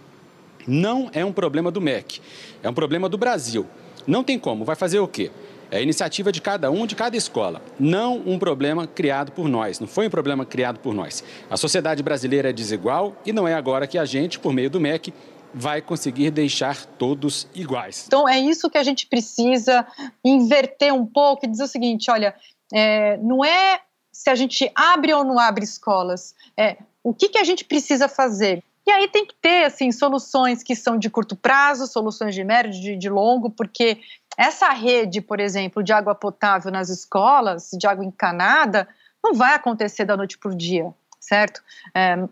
não 0.66 1.10
é 1.12 1.24
um 1.24 1.32
problema 1.32 1.70
do 1.70 1.80
MEC, 1.80 2.20
é 2.62 2.68
um 2.68 2.74
problema 2.74 3.08
do 3.08 3.18
Brasil. 3.18 3.66
Não 4.06 4.24
tem 4.24 4.38
como, 4.38 4.64
vai 4.64 4.76
fazer 4.76 4.98
o 4.98 5.06
quê? 5.06 5.30
É 5.70 5.78
a 5.78 5.80
iniciativa 5.80 6.30
de 6.30 6.42
cada 6.42 6.70
um, 6.70 6.86
de 6.86 6.94
cada 6.94 7.16
escola. 7.16 7.62
Não 7.80 8.22
um 8.26 8.38
problema 8.38 8.86
criado 8.86 9.32
por 9.32 9.48
nós, 9.48 9.80
não 9.80 9.86
foi 9.86 10.06
um 10.06 10.10
problema 10.10 10.44
criado 10.44 10.78
por 10.80 10.92
nós. 10.92 11.24
A 11.48 11.56
sociedade 11.56 12.02
brasileira 12.02 12.50
é 12.50 12.52
desigual 12.52 13.16
e 13.24 13.32
não 13.32 13.48
é 13.48 13.54
agora 13.54 13.86
que 13.86 13.96
a 13.96 14.04
gente, 14.04 14.38
por 14.38 14.52
meio 14.52 14.68
do 14.68 14.78
MEC, 14.78 15.14
vai 15.54 15.82
conseguir 15.82 16.30
deixar 16.30 16.84
todos 16.84 17.46
iguais. 17.54 18.04
Então 18.06 18.28
é 18.28 18.38
isso 18.38 18.70
que 18.70 18.78
a 18.78 18.82
gente 18.82 19.06
precisa 19.06 19.86
inverter 20.24 20.94
um 20.94 21.06
pouco 21.06 21.44
e 21.44 21.48
dizer 21.48 21.64
o 21.64 21.68
seguinte: 21.68 22.10
olha, 22.10 22.34
é, 22.72 23.16
não 23.18 23.44
é 23.44 23.80
se 24.10 24.28
a 24.30 24.34
gente 24.34 24.70
abre 24.74 25.12
ou 25.12 25.24
não 25.24 25.38
abre 25.38 25.64
escolas, 25.64 26.34
é 26.56 26.76
o 27.02 27.12
que, 27.12 27.30
que 27.30 27.38
a 27.38 27.44
gente 27.44 27.64
precisa 27.64 28.08
fazer. 28.08 28.62
E 28.86 28.90
aí 28.90 29.08
tem 29.08 29.24
que 29.24 29.34
ter 29.40 29.64
assim 29.64 29.92
soluções 29.92 30.62
que 30.62 30.74
são 30.74 30.98
de 30.98 31.08
curto 31.08 31.36
prazo, 31.36 31.86
soluções 31.86 32.34
de 32.34 32.42
médio, 32.42 32.72
de, 32.72 32.96
de 32.96 33.08
longo, 33.08 33.48
porque 33.48 34.00
essa 34.36 34.70
rede, 34.70 35.20
por 35.20 35.38
exemplo, 35.38 35.82
de 35.82 35.92
água 35.92 36.14
potável 36.14 36.70
nas 36.70 36.88
escolas, 36.88 37.70
de 37.72 37.86
água 37.86 38.04
encanada, 38.04 38.88
não 39.22 39.34
vai 39.34 39.54
acontecer 39.54 40.04
da 40.04 40.16
noite 40.16 40.36
para 40.36 40.50
o 40.50 40.56
dia, 40.56 40.92
certo? 41.22 41.62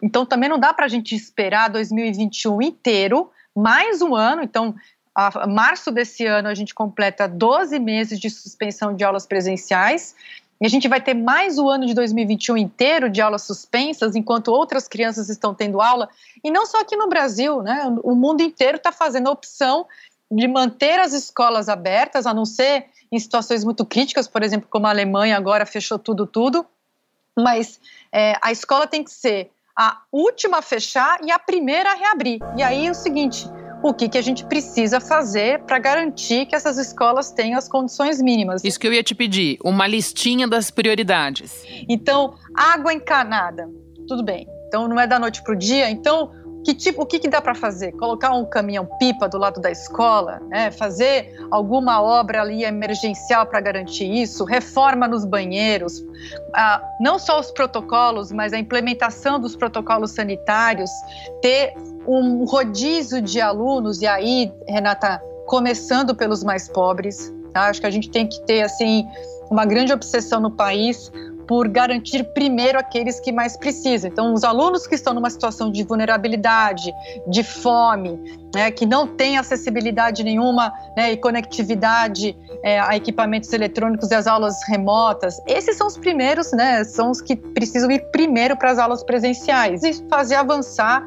Então 0.03 0.27
também 0.27 0.49
não 0.49 0.59
dá 0.59 0.75
para 0.75 0.87
a 0.87 0.89
gente 0.89 1.15
esperar 1.15 1.71
2021 1.71 2.61
inteiro, 2.61 3.31
mais 3.57 4.03
um 4.03 4.15
ano. 4.15 4.43
Então, 4.43 4.75
a 5.15 5.47
março 5.47 5.91
desse 5.91 6.27
ano 6.27 6.49
a 6.49 6.55
gente 6.55 6.75
completa 6.75 7.29
12 7.29 7.79
meses 7.79 8.19
de 8.19 8.29
suspensão 8.29 8.95
de 8.95 9.05
aulas 9.05 9.25
presenciais. 9.27 10.17
E 10.61 10.67
a 10.67 10.69
gente 10.69 10.89
vai 10.89 11.01
ter 11.01 11.15
mais 11.15 11.59
o 11.59 11.71
ano 11.71 11.87
de 11.87 11.95
2021 11.95 12.57
inteiro 12.59 13.09
de 13.09 13.23
aulas 13.23 13.43
suspensas, 13.43 14.15
enquanto 14.15 14.49
outras 14.49 14.87
crianças 14.87 15.31
estão 15.31 15.55
tendo 15.55 15.81
aula. 15.81 16.09
E 16.45 16.51
não 16.51 16.67
só 16.67 16.81
aqui 16.81 16.97
no 16.97 17.09
Brasil, 17.09 17.63
né? 17.63 17.85
O 18.03 18.15
mundo 18.15 18.43
inteiro 18.43 18.77
está 18.77 18.93
fazendo 18.93 19.29
a 19.29 19.33
opção 19.33 19.87
de 20.31 20.47
manter 20.47 20.99
as 21.01 21.13
escolas 21.13 21.69
abertas, 21.69 22.27
a 22.27 22.35
não 22.35 22.45
ser 22.45 22.87
em 23.11 23.19
situações 23.19 23.65
muito 23.65 23.87
críticas, 23.87 24.29
por 24.29 24.43
exemplo, 24.43 24.69
como 24.69 24.87
a 24.87 24.91
Alemanha 24.91 25.37
agora 25.37 25.65
fechou 25.65 25.99
tudo, 25.99 26.27
tudo. 26.27 26.67
Mas 27.39 27.81
é, 28.13 28.35
a 28.43 28.53
escola 28.53 28.87
tem 28.87 29.05
que 29.05 29.11
ser 29.11 29.51
a 29.77 30.03
última 30.13 30.59
a 30.59 30.63
fechar 30.63 31.19
e 31.25 31.31
a 31.31 31.39
primeira 31.39 31.93
a 31.93 31.95
reabrir. 31.95 32.39
E 32.57 32.63
aí 32.63 32.87
é 32.87 32.91
o 32.91 32.95
seguinte: 32.95 33.47
o 33.83 33.95
que, 33.95 34.09
que 34.09 34.19
a 34.19 34.23
gente 34.23 34.45
precisa 34.45 35.01
fazer 35.01 35.61
para 35.61 35.79
garantir 35.79 36.47
que 36.47 36.55
essas 36.55 36.77
escolas 36.77 37.31
tenham 37.31 37.59
as 37.59 37.69
condições 37.69 38.21
mínimas? 38.21 38.63
Isso 38.63 38.79
que 38.79 38.87
eu 38.87 38.93
ia 38.93 39.03
te 39.03 39.15
pedir, 39.15 39.59
uma 39.65 39.87
listinha 39.87 40.47
das 40.47 40.71
prioridades. 40.71 41.65
Então, 41.89 42.35
água 42.55 42.93
encanada, 42.93 43.71
tudo 44.07 44.23
bem. 44.23 44.47
Então, 44.67 44.87
não 44.87 45.01
é 45.01 45.07
da 45.07 45.19
noite 45.19 45.43
para 45.43 45.53
o 45.53 45.57
dia. 45.57 45.91
Então, 45.91 46.31
que 46.65 46.75
tipo, 46.75 47.03
o 47.03 47.07
que, 47.07 47.19
que 47.19 47.29
dá 47.29 47.41
para 47.41 47.55
fazer? 47.55 47.93
Colocar 47.93 48.33
um 48.33 48.45
caminhão-pipa 48.45 49.29
do 49.29 49.39
lado 49.39 49.61
da 49.61 49.71
escola, 49.71 50.41
né? 50.49 50.71
fazer 50.71 51.35
alguma 51.51 52.03
obra 52.03 52.43
ali 52.43 52.65
emergencial 52.65 53.47
para 53.47 53.61
garantir 53.61 54.11
isso, 54.11 54.45
reforma 54.45 55.09
nos 55.09 55.25
banheiros, 55.25 56.05
ah, 56.55 56.83
não 57.01 57.19
só 57.19 57.41
os 57.41 57.51
protocolos, 57.51 58.31
mas 58.31 58.53
a 58.53 58.59
implementação 58.59 59.41
dos 59.41 59.57
protocolos 59.57 60.11
sanitários, 60.11 60.91
ter 61.41 61.75
um 62.07 62.45
rodízio 62.45 63.23
de 63.23 63.41
alunos, 63.41 64.03
e 64.03 64.07
aí, 64.07 64.53
Renata, 64.67 65.23
começando 65.47 66.15
pelos 66.15 66.45
mais 66.45 66.69
pobres, 66.69 67.33
tá? 67.53 67.69
acho 67.69 67.81
que 67.81 67.87
a 67.87 67.91
gente 67.91 68.11
tem 68.11 68.27
que 68.27 68.41
ter 68.43 68.63
assim 68.63 69.07
uma 69.51 69.65
grande 69.65 69.93
obsessão 69.93 70.41
no 70.41 70.51
país 70.51 71.11
por 71.51 71.67
garantir 71.67 72.23
primeiro 72.33 72.79
aqueles 72.79 73.19
que 73.19 73.33
mais 73.33 73.57
precisam. 73.57 74.09
Então, 74.09 74.33
os 74.33 74.45
alunos 74.45 74.87
que 74.87 74.95
estão 74.95 75.13
numa 75.13 75.29
situação 75.29 75.69
de 75.69 75.83
vulnerabilidade, 75.83 76.93
de 77.27 77.43
fome, 77.43 78.21
né, 78.55 78.71
que 78.71 78.87
não 78.87 79.05
têm 79.05 79.37
acessibilidade 79.37 80.23
nenhuma 80.23 80.73
né, 80.97 81.11
e 81.11 81.17
conectividade 81.17 82.39
é, 82.63 82.79
a 82.79 82.95
equipamentos 82.95 83.53
eletrônicos 83.53 84.13
e 84.13 84.15
as 84.15 84.29
aulas 84.29 84.59
remotas, 84.69 85.43
esses 85.45 85.77
são 85.77 85.89
os 85.89 85.99
primeiros, 85.99 86.53
né, 86.53 86.85
são 86.85 87.11
os 87.11 87.21
que 87.21 87.35
precisam 87.35 87.91
ir 87.91 87.99
primeiro 88.13 88.57
para 88.57 88.71
as 88.71 88.79
aulas 88.79 89.03
presenciais 89.03 89.83
e 89.83 89.93
fazer 90.09 90.37
avançar 90.37 91.05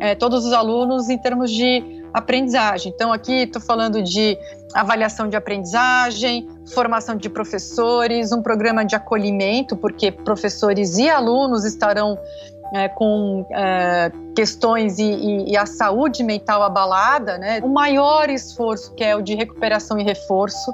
é, 0.00 0.14
todos 0.14 0.46
os 0.46 0.54
alunos 0.54 1.10
em 1.10 1.18
termos 1.18 1.50
de 1.50 2.01
aprendizagem. 2.12 2.92
Então, 2.94 3.12
aqui 3.12 3.42
estou 3.42 3.60
falando 3.60 4.02
de 4.02 4.38
avaliação 4.74 5.28
de 5.28 5.36
aprendizagem, 5.36 6.48
formação 6.74 7.16
de 7.16 7.28
professores, 7.28 8.32
um 8.32 8.42
programa 8.42 8.84
de 8.84 8.94
acolhimento, 8.94 9.76
porque 9.76 10.10
professores 10.10 10.98
e 10.98 11.08
alunos 11.08 11.64
estarão 11.64 12.18
é, 12.74 12.88
com 12.88 13.46
é, 13.50 14.10
questões 14.34 14.98
e, 14.98 15.04
e, 15.04 15.50
e, 15.52 15.56
a 15.56 15.66
saúde 15.66 16.24
mental 16.24 16.62
abalada, 16.62 17.36
né? 17.36 17.60
O 17.62 17.68
maior 17.68 18.30
esforço 18.30 18.94
que 18.94 19.04
é 19.04 19.14
o 19.14 19.20
de 19.20 19.34
recuperação 19.34 19.98
e 19.98 20.02
reforço, 20.02 20.72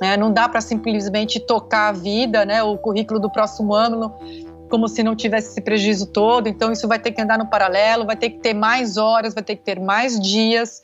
né? 0.00 0.16
Não 0.16 0.32
dá 0.32 0.48
para 0.48 0.62
simplesmente 0.62 1.38
tocar 1.38 1.88
a 1.88 1.92
vida, 1.92 2.46
né? 2.46 2.62
O 2.62 2.78
currículo 2.78 3.20
do 3.20 3.30
próximo 3.30 3.74
ano 3.74 4.14
como 4.74 4.88
se 4.88 5.04
não 5.04 5.14
tivesse 5.14 5.52
esse 5.52 5.60
prejuízo 5.60 6.06
todo. 6.06 6.48
Então, 6.48 6.72
isso 6.72 6.88
vai 6.88 6.98
ter 6.98 7.12
que 7.12 7.22
andar 7.22 7.38
no 7.38 7.46
paralelo, 7.46 8.04
vai 8.04 8.16
ter 8.16 8.30
que 8.30 8.40
ter 8.40 8.52
mais 8.52 8.96
horas, 8.96 9.32
vai 9.32 9.44
ter 9.44 9.54
que 9.54 9.62
ter 9.62 9.78
mais 9.78 10.18
dias. 10.18 10.82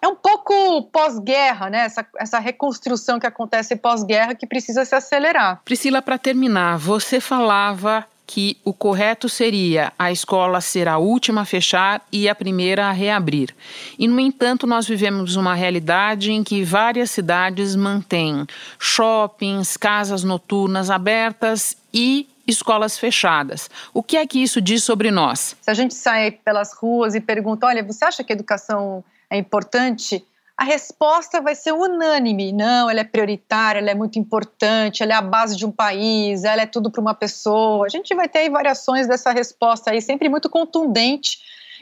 É 0.00 0.06
um 0.06 0.14
pouco 0.14 0.82
pós-guerra, 0.92 1.68
né? 1.68 1.80
Essa, 1.86 2.06
essa 2.20 2.38
reconstrução 2.38 3.18
que 3.18 3.26
acontece 3.26 3.74
pós-guerra 3.74 4.36
que 4.36 4.46
precisa 4.46 4.84
se 4.84 4.94
acelerar. 4.94 5.60
Priscila, 5.64 6.00
para 6.00 6.18
terminar, 6.18 6.78
você 6.78 7.18
falava 7.18 8.06
que 8.28 8.56
o 8.64 8.72
correto 8.72 9.28
seria 9.28 9.92
a 9.98 10.12
escola 10.12 10.60
ser 10.60 10.86
a 10.86 10.98
última 10.98 11.40
a 11.40 11.44
fechar 11.44 12.00
e 12.12 12.28
a 12.28 12.34
primeira 12.36 12.86
a 12.86 12.92
reabrir. 12.92 13.52
E, 13.98 14.06
no 14.06 14.20
entanto, 14.20 14.68
nós 14.68 14.86
vivemos 14.86 15.34
uma 15.34 15.54
realidade 15.54 16.30
em 16.30 16.44
que 16.44 16.62
várias 16.62 17.10
cidades 17.10 17.74
mantêm 17.74 18.46
shoppings, 18.78 19.76
casas 19.76 20.22
noturnas 20.22 20.90
abertas 20.90 21.76
e 21.92 22.28
escolas 22.46 22.98
fechadas. 22.98 23.70
O 23.92 24.02
que 24.02 24.16
é 24.16 24.26
que 24.26 24.42
isso 24.42 24.60
diz 24.60 24.82
sobre 24.84 25.10
nós? 25.10 25.56
Se 25.60 25.70
a 25.70 25.74
gente 25.74 25.94
sai 25.94 26.30
pelas 26.30 26.72
ruas 26.72 27.14
e 27.14 27.20
pergunta, 27.20 27.66
olha, 27.66 27.82
você 27.82 28.04
acha 28.04 28.24
que 28.24 28.32
a 28.32 28.36
educação 28.36 29.04
é 29.30 29.36
importante? 29.36 30.24
A 30.56 30.64
resposta 30.64 31.40
vai 31.40 31.54
ser 31.54 31.72
unânime. 31.72 32.52
Não, 32.52 32.88
ela 32.88 33.00
é 33.00 33.04
prioritária, 33.04 33.78
ela 33.78 33.90
é 33.90 33.94
muito 33.94 34.18
importante, 34.18 35.02
ela 35.02 35.12
é 35.12 35.16
a 35.16 35.22
base 35.22 35.56
de 35.56 35.64
um 35.64 35.72
país, 35.72 36.44
ela 36.44 36.62
é 36.62 36.66
tudo 36.66 36.90
para 36.90 37.00
uma 37.00 37.14
pessoa. 37.14 37.86
A 37.86 37.88
gente 37.88 38.14
vai 38.14 38.28
ter 38.28 38.40
aí 38.40 38.50
variações 38.50 39.06
dessa 39.06 39.32
resposta 39.32 39.90
aí, 39.90 40.00
sempre 40.00 40.28
muito 40.28 40.48
contundente 40.50 41.38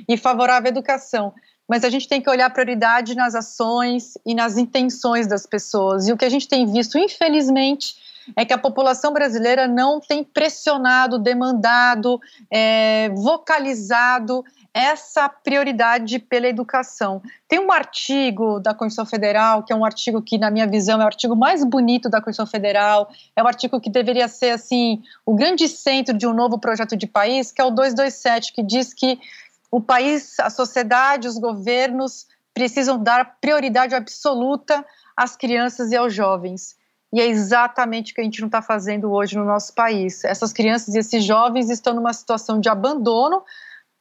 e 0.08 0.16
favorável 0.16 0.68
à 0.68 0.70
educação. 0.70 1.34
Mas 1.68 1.84
a 1.84 1.90
gente 1.90 2.08
tem 2.08 2.20
que 2.20 2.30
olhar 2.30 2.50
prioridade 2.50 3.14
nas 3.14 3.34
ações 3.34 4.18
e 4.24 4.34
nas 4.34 4.56
intenções 4.56 5.26
das 5.26 5.46
pessoas. 5.46 6.08
E 6.08 6.12
o 6.12 6.16
que 6.16 6.24
a 6.24 6.30
gente 6.30 6.48
tem 6.48 6.66
visto, 6.66 6.98
infelizmente, 6.98 7.94
é 8.36 8.44
que 8.44 8.52
a 8.52 8.58
população 8.58 9.12
brasileira 9.12 9.66
não 9.66 10.00
tem 10.00 10.22
pressionado, 10.22 11.18
demandado, 11.18 12.20
é, 12.50 13.10
vocalizado 13.10 14.44
essa 14.72 15.28
prioridade 15.28 16.18
pela 16.18 16.46
educação. 16.46 17.20
Tem 17.48 17.58
um 17.58 17.72
artigo 17.72 18.60
da 18.60 18.72
Constituição 18.72 19.04
Federal, 19.04 19.64
que 19.64 19.72
é 19.72 19.76
um 19.76 19.84
artigo 19.84 20.22
que, 20.22 20.38
na 20.38 20.50
minha 20.50 20.66
visão, 20.66 21.00
é 21.00 21.04
o 21.04 21.06
artigo 21.06 21.34
mais 21.34 21.64
bonito 21.64 22.08
da 22.08 22.20
Constituição 22.20 22.46
Federal, 22.46 23.10
é 23.34 23.42
o 23.42 23.46
artigo 23.46 23.80
que 23.80 23.90
deveria 23.90 24.28
ser, 24.28 24.50
assim, 24.50 25.02
o 25.26 25.34
grande 25.34 25.68
centro 25.68 26.16
de 26.16 26.26
um 26.26 26.32
novo 26.32 26.58
projeto 26.58 26.96
de 26.96 27.06
país, 27.06 27.50
que 27.50 27.60
é 27.60 27.64
o 27.64 27.70
227, 27.70 28.52
que 28.52 28.62
diz 28.62 28.94
que 28.94 29.18
o 29.70 29.80
país, 29.80 30.38
a 30.38 30.50
sociedade, 30.50 31.26
os 31.26 31.38
governos 31.38 32.26
precisam 32.54 33.02
dar 33.02 33.38
prioridade 33.40 33.94
absoluta 33.94 34.84
às 35.16 35.36
crianças 35.36 35.90
e 35.90 35.96
aos 35.96 36.14
jovens. 36.14 36.76
E 37.12 37.20
é 37.20 37.26
exatamente 37.26 38.12
o 38.12 38.14
que 38.14 38.20
a 38.20 38.24
gente 38.24 38.40
não 38.40 38.46
está 38.46 38.62
fazendo 38.62 39.10
hoje 39.10 39.36
no 39.36 39.44
nosso 39.44 39.74
país. 39.74 40.24
Essas 40.24 40.52
crianças 40.52 40.94
e 40.94 40.98
esses 40.98 41.24
jovens 41.24 41.68
estão 41.68 41.94
numa 41.94 42.12
situação 42.12 42.60
de 42.60 42.68
abandono, 42.68 43.42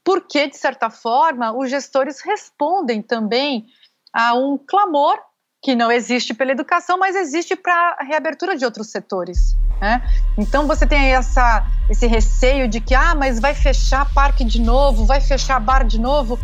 porque, 0.03 0.47
de 0.47 0.57
certa 0.57 0.89
forma, 0.89 1.51
os 1.51 1.69
gestores 1.69 2.21
respondem 2.21 3.01
também 3.01 3.65
a 4.13 4.33
um 4.33 4.57
clamor 4.57 5.17
que 5.61 5.75
não 5.75 5.91
existe 5.91 6.33
pela 6.33 6.51
educação, 6.51 6.97
mas 6.97 7.15
existe 7.15 7.55
para 7.55 7.97
a 7.99 8.03
reabertura 8.03 8.55
de 8.55 8.63
outros 8.63 8.91
setores. 8.91 9.57
Né? 9.81 10.01
Então 10.37 10.67
você 10.67 10.85
tem 10.85 11.13
essa, 11.13 11.65
esse 11.89 12.05
receio 12.07 12.67
de 12.67 12.79
que, 12.79 12.93
ah, 12.93 13.15
mas 13.15 13.39
vai 13.39 13.53
fechar 13.53 14.11
parque 14.13 14.43
de 14.43 14.61
novo, 14.61 15.05
vai 15.05 15.19
fechar 15.19 15.59
bar 15.59 15.83
de 15.83 15.99
novo. 15.99 16.39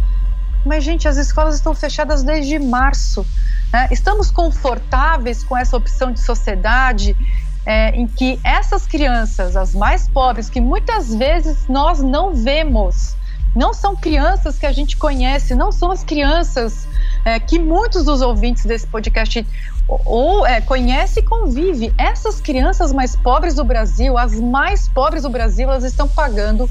Mas, 0.66 0.84
gente, 0.84 1.08
as 1.08 1.18
escolas 1.18 1.56
estão 1.56 1.76
fechadas 1.76 2.24
desde 2.24 2.58
março. 2.58 3.26
Né? 3.72 3.88
Estamos 3.92 4.32
confortáveis 4.32 5.44
com 5.44 5.58
essa 5.58 5.76
opção 5.76 6.12
de 6.12 6.20
sociedade 6.20 7.16
é, 7.66 7.90
em 7.92 8.08
que 8.08 8.40
essas 8.44 8.86
crianças, 8.86 9.56
as 9.56 9.74
mais 9.74 10.08
pobres, 10.08 10.50
que 10.50 10.62
muitas 10.62 11.14
vezes 11.14 11.68
nós 11.68 12.02
não 12.02 12.34
vemos, 12.34 13.16
não 13.56 13.74
são 13.74 13.96
crianças 13.96 14.58
que 14.58 14.66
a 14.66 14.72
gente 14.72 14.98
conhece, 14.98 15.56
não 15.56 15.72
são 15.72 15.90
as 15.90 16.04
crianças 16.04 16.88
é, 17.24 17.40
que 17.40 17.58
muitos 17.58 18.04
dos 18.04 18.22
ouvintes 18.22 18.66
desse 18.66 18.86
podcast 18.86 19.46
ou 19.88 20.46
é, 20.46 20.62
conhece 20.62 21.22
e 21.22 21.24
convive. 21.24 21.94
Essas 21.98 22.40
crianças 22.42 22.92
mais 22.92 23.16
pobres 23.16 23.56
do 23.56 23.64
Brasil, 23.64 24.18
as 24.18 24.40
mais 24.40 24.88
pobres 24.90 25.24
do 25.24 25.30
Brasil, 25.30 25.70
elas 25.70 25.84
estão 25.84 26.08
pagando 26.08 26.70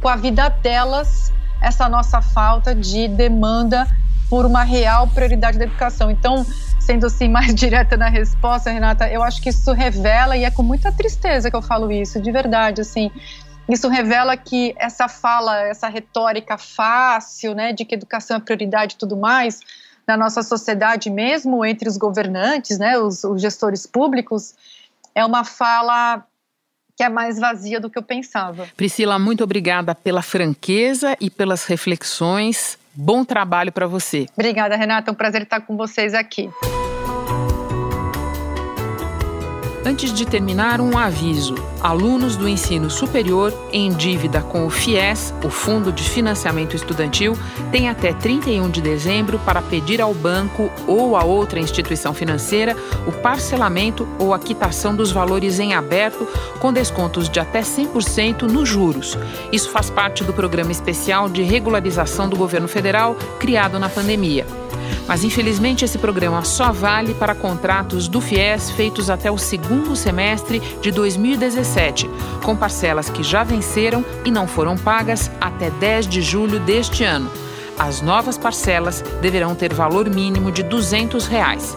com 0.00 0.08
a 0.08 0.16
vida 0.16 0.48
delas 0.48 1.32
essa 1.60 1.88
nossa 1.88 2.20
falta 2.20 2.74
de 2.74 3.08
demanda 3.08 3.88
por 4.28 4.44
uma 4.44 4.62
real 4.62 5.06
prioridade 5.08 5.58
da 5.58 5.64
educação. 5.64 6.10
Então, 6.10 6.44
sendo 6.80 7.06
assim 7.06 7.28
mais 7.30 7.54
direta 7.54 7.96
na 7.96 8.08
resposta, 8.08 8.70
Renata, 8.70 9.08
eu 9.08 9.22
acho 9.22 9.40
que 9.42 9.50
isso 9.50 9.72
revela 9.72 10.36
e 10.36 10.44
é 10.44 10.50
com 10.50 10.62
muita 10.62 10.92
tristeza 10.92 11.50
que 11.50 11.56
eu 11.56 11.62
falo 11.62 11.90
isso, 11.90 12.20
de 12.20 12.30
verdade, 12.30 12.80
assim. 12.80 13.10
Isso 13.68 13.88
revela 13.88 14.36
que 14.36 14.74
essa 14.78 15.08
fala, 15.08 15.60
essa 15.62 15.88
retórica 15.88 16.56
fácil, 16.56 17.54
né, 17.54 17.72
de 17.72 17.84
que 17.84 17.94
educação 17.96 18.36
é 18.36 18.40
prioridade 18.40 18.94
e 18.94 18.96
tudo 18.96 19.16
mais, 19.16 19.60
na 20.06 20.16
nossa 20.16 20.42
sociedade 20.42 21.10
mesmo, 21.10 21.64
entre 21.64 21.88
os 21.88 21.96
governantes, 21.96 22.78
né, 22.78 22.96
os, 22.96 23.24
os 23.24 23.42
gestores 23.42 23.84
públicos, 23.84 24.54
é 25.14 25.24
uma 25.24 25.42
fala 25.42 26.24
que 26.96 27.02
é 27.02 27.08
mais 27.08 27.38
vazia 27.38 27.80
do 27.80 27.90
que 27.90 27.98
eu 27.98 28.02
pensava. 28.02 28.68
Priscila, 28.76 29.18
muito 29.18 29.44
obrigada 29.44 29.94
pela 29.94 30.22
franqueza 30.22 31.16
e 31.20 31.28
pelas 31.28 31.64
reflexões. 31.64 32.78
Bom 32.96 33.24
trabalho 33.24 33.70
para 33.70 33.86
você. 33.86 34.26
Obrigada, 34.34 34.74
Renata. 34.76 35.10
É 35.10 35.12
um 35.12 35.14
prazer 35.14 35.42
estar 35.42 35.60
com 35.60 35.76
vocês 35.76 36.14
aqui. 36.14 36.48
Antes 39.86 40.12
de 40.12 40.26
terminar, 40.26 40.80
um 40.80 40.98
aviso: 40.98 41.54
alunos 41.80 42.34
do 42.36 42.48
ensino 42.48 42.90
superior 42.90 43.54
em 43.72 43.92
dívida 43.92 44.40
com 44.40 44.66
o 44.66 44.70
FIES, 44.70 45.32
o 45.44 45.48
Fundo 45.48 45.92
de 45.92 46.02
Financiamento 46.02 46.74
Estudantil, 46.74 47.38
têm 47.70 47.88
até 47.88 48.12
31 48.12 48.68
de 48.68 48.80
dezembro 48.80 49.38
para 49.38 49.62
pedir 49.62 50.00
ao 50.00 50.12
banco 50.12 50.68
ou 50.88 51.16
a 51.16 51.22
outra 51.22 51.60
instituição 51.60 52.12
financeira 52.12 52.76
o 53.06 53.12
parcelamento 53.12 54.08
ou 54.18 54.34
a 54.34 54.40
quitação 54.40 54.92
dos 54.92 55.12
valores 55.12 55.60
em 55.60 55.72
aberto, 55.72 56.26
com 56.58 56.72
descontos 56.72 57.28
de 57.28 57.38
até 57.38 57.60
100% 57.60 58.42
nos 58.42 58.68
juros. 58.68 59.16
Isso 59.52 59.70
faz 59.70 59.88
parte 59.88 60.24
do 60.24 60.32
programa 60.32 60.72
especial 60.72 61.28
de 61.28 61.44
regularização 61.44 62.28
do 62.28 62.34
governo 62.34 62.66
federal 62.66 63.14
criado 63.38 63.78
na 63.78 63.88
pandemia. 63.88 64.65
Mas 65.06 65.22
infelizmente 65.22 65.84
esse 65.84 65.98
programa 65.98 66.42
só 66.44 66.72
vale 66.72 67.14
para 67.14 67.34
contratos 67.34 68.08
do 68.08 68.20
FIES 68.20 68.70
feitos 68.70 69.08
até 69.08 69.30
o 69.30 69.38
segundo 69.38 69.94
semestre 69.94 70.60
de 70.80 70.90
2017, 70.90 72.10
com 72.42 72.56
parcelas 72.56 73.08
que 73.08 73.22
já 73.22 73.44
venceram 73.44 74.04
e 74.24 74.30
não 74.30 74.46
foram 74.46 74.76
pagas 74.76 75.30
até 75.40 75.70
10 75.70 76.08
de 76.08 76.22
julho 76.22 76.58
deste 76.60 77.04
ano. 77.04 77.30
As 77.78 78.00
novas 78.00 78.38
parcelas 78.38 79.02
deverão 79.20 79.54
ter 79.54 79.72
valor 79.72 80.08
mínimo 80.08 80.50
de 80.50 80.62
200 80.62 81.26
reais. 81.26 81.76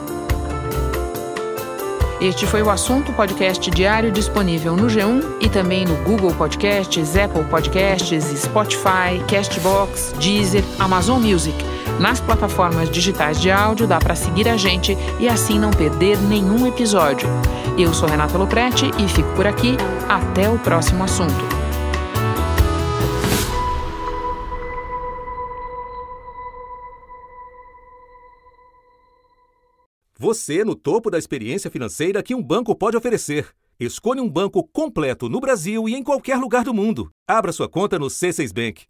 Este 2.21 2.45
foi 2.45 2.61
o 2.61 2.69
assunto 2.69 3.13
podcast 3.13 3.71
diário 3.71 4.11
disponível 4.11 4.75
no 4.75 4.87
G1 4.87 5.37
e 5.39 5.47
também 5.47 5.85
no 5.85 5.95
Google 6.03 6.33
Podcasts, 6.33 7.15
Apple 7.15 7.45
Podcasts, 7.45 8.25
Spotify, 8.41 9.23
Castbox, 9.25 10.13
Deezer, 10.19 10.63
Amazon 10.77 11.21
Music. 11.21 11.55
Nas 11.99 12.21
plataformas 12.21 12.89
digitais 12.89 13.41
de 13.41 13.51
áudio 13.51 13.85
dá 13.85 13.99
para 13.99 14.15
seguir 14.15 14.47
a 14.47 14.55
gente 14.55 14.95
e 15.19 15.27
assim 15.27 15.59
não 15.59 15.69
perder 15.69 16.17
nenhum 16.17 16.65
episódio. 16.65 17.27
Eu 17.77 17.93
sou 17.93 18.07
Renata 18.07 18.37
Loprete 18.37 18.85
e 18.97 19.07
fico 19.09 19.29
por 19.35 19.45
aqui. 19.45 19.75
Até 20.07 20.49
o 20.49 20.57
próximo 20.57 21.03
assunto. 21.03 21.33
Você 30.17 30.63
no 30.63 30.75
topo 30.75 31.09
da 31.09 31.17
experiência 31.17 31.69
financeira 31.69 32.23
que 32.23 32.33
um 32.33 32.41
banco 32.41 32.73
pode 32.75 32.95
oferecer. 32.95 33.47
Escolha 33.77 34.21
um 34.21 34.29
banco 34.29 34.63
completo 34.71 35.27
no 35.27 35.39
Brasil 35.39 35.87
e 35.87 35.95
em 35.95 36.03
qualquer 36.03 36.37
lugar 36.37 36.63
do 36.63 36.73
mundo. 36.73 37.09
Abra 37.27 37.51
sua 37.51 37.67
conta 37.67 37.99
no 37.99 38.07
C6 38.07 38.53
Bank. 38.53 38.85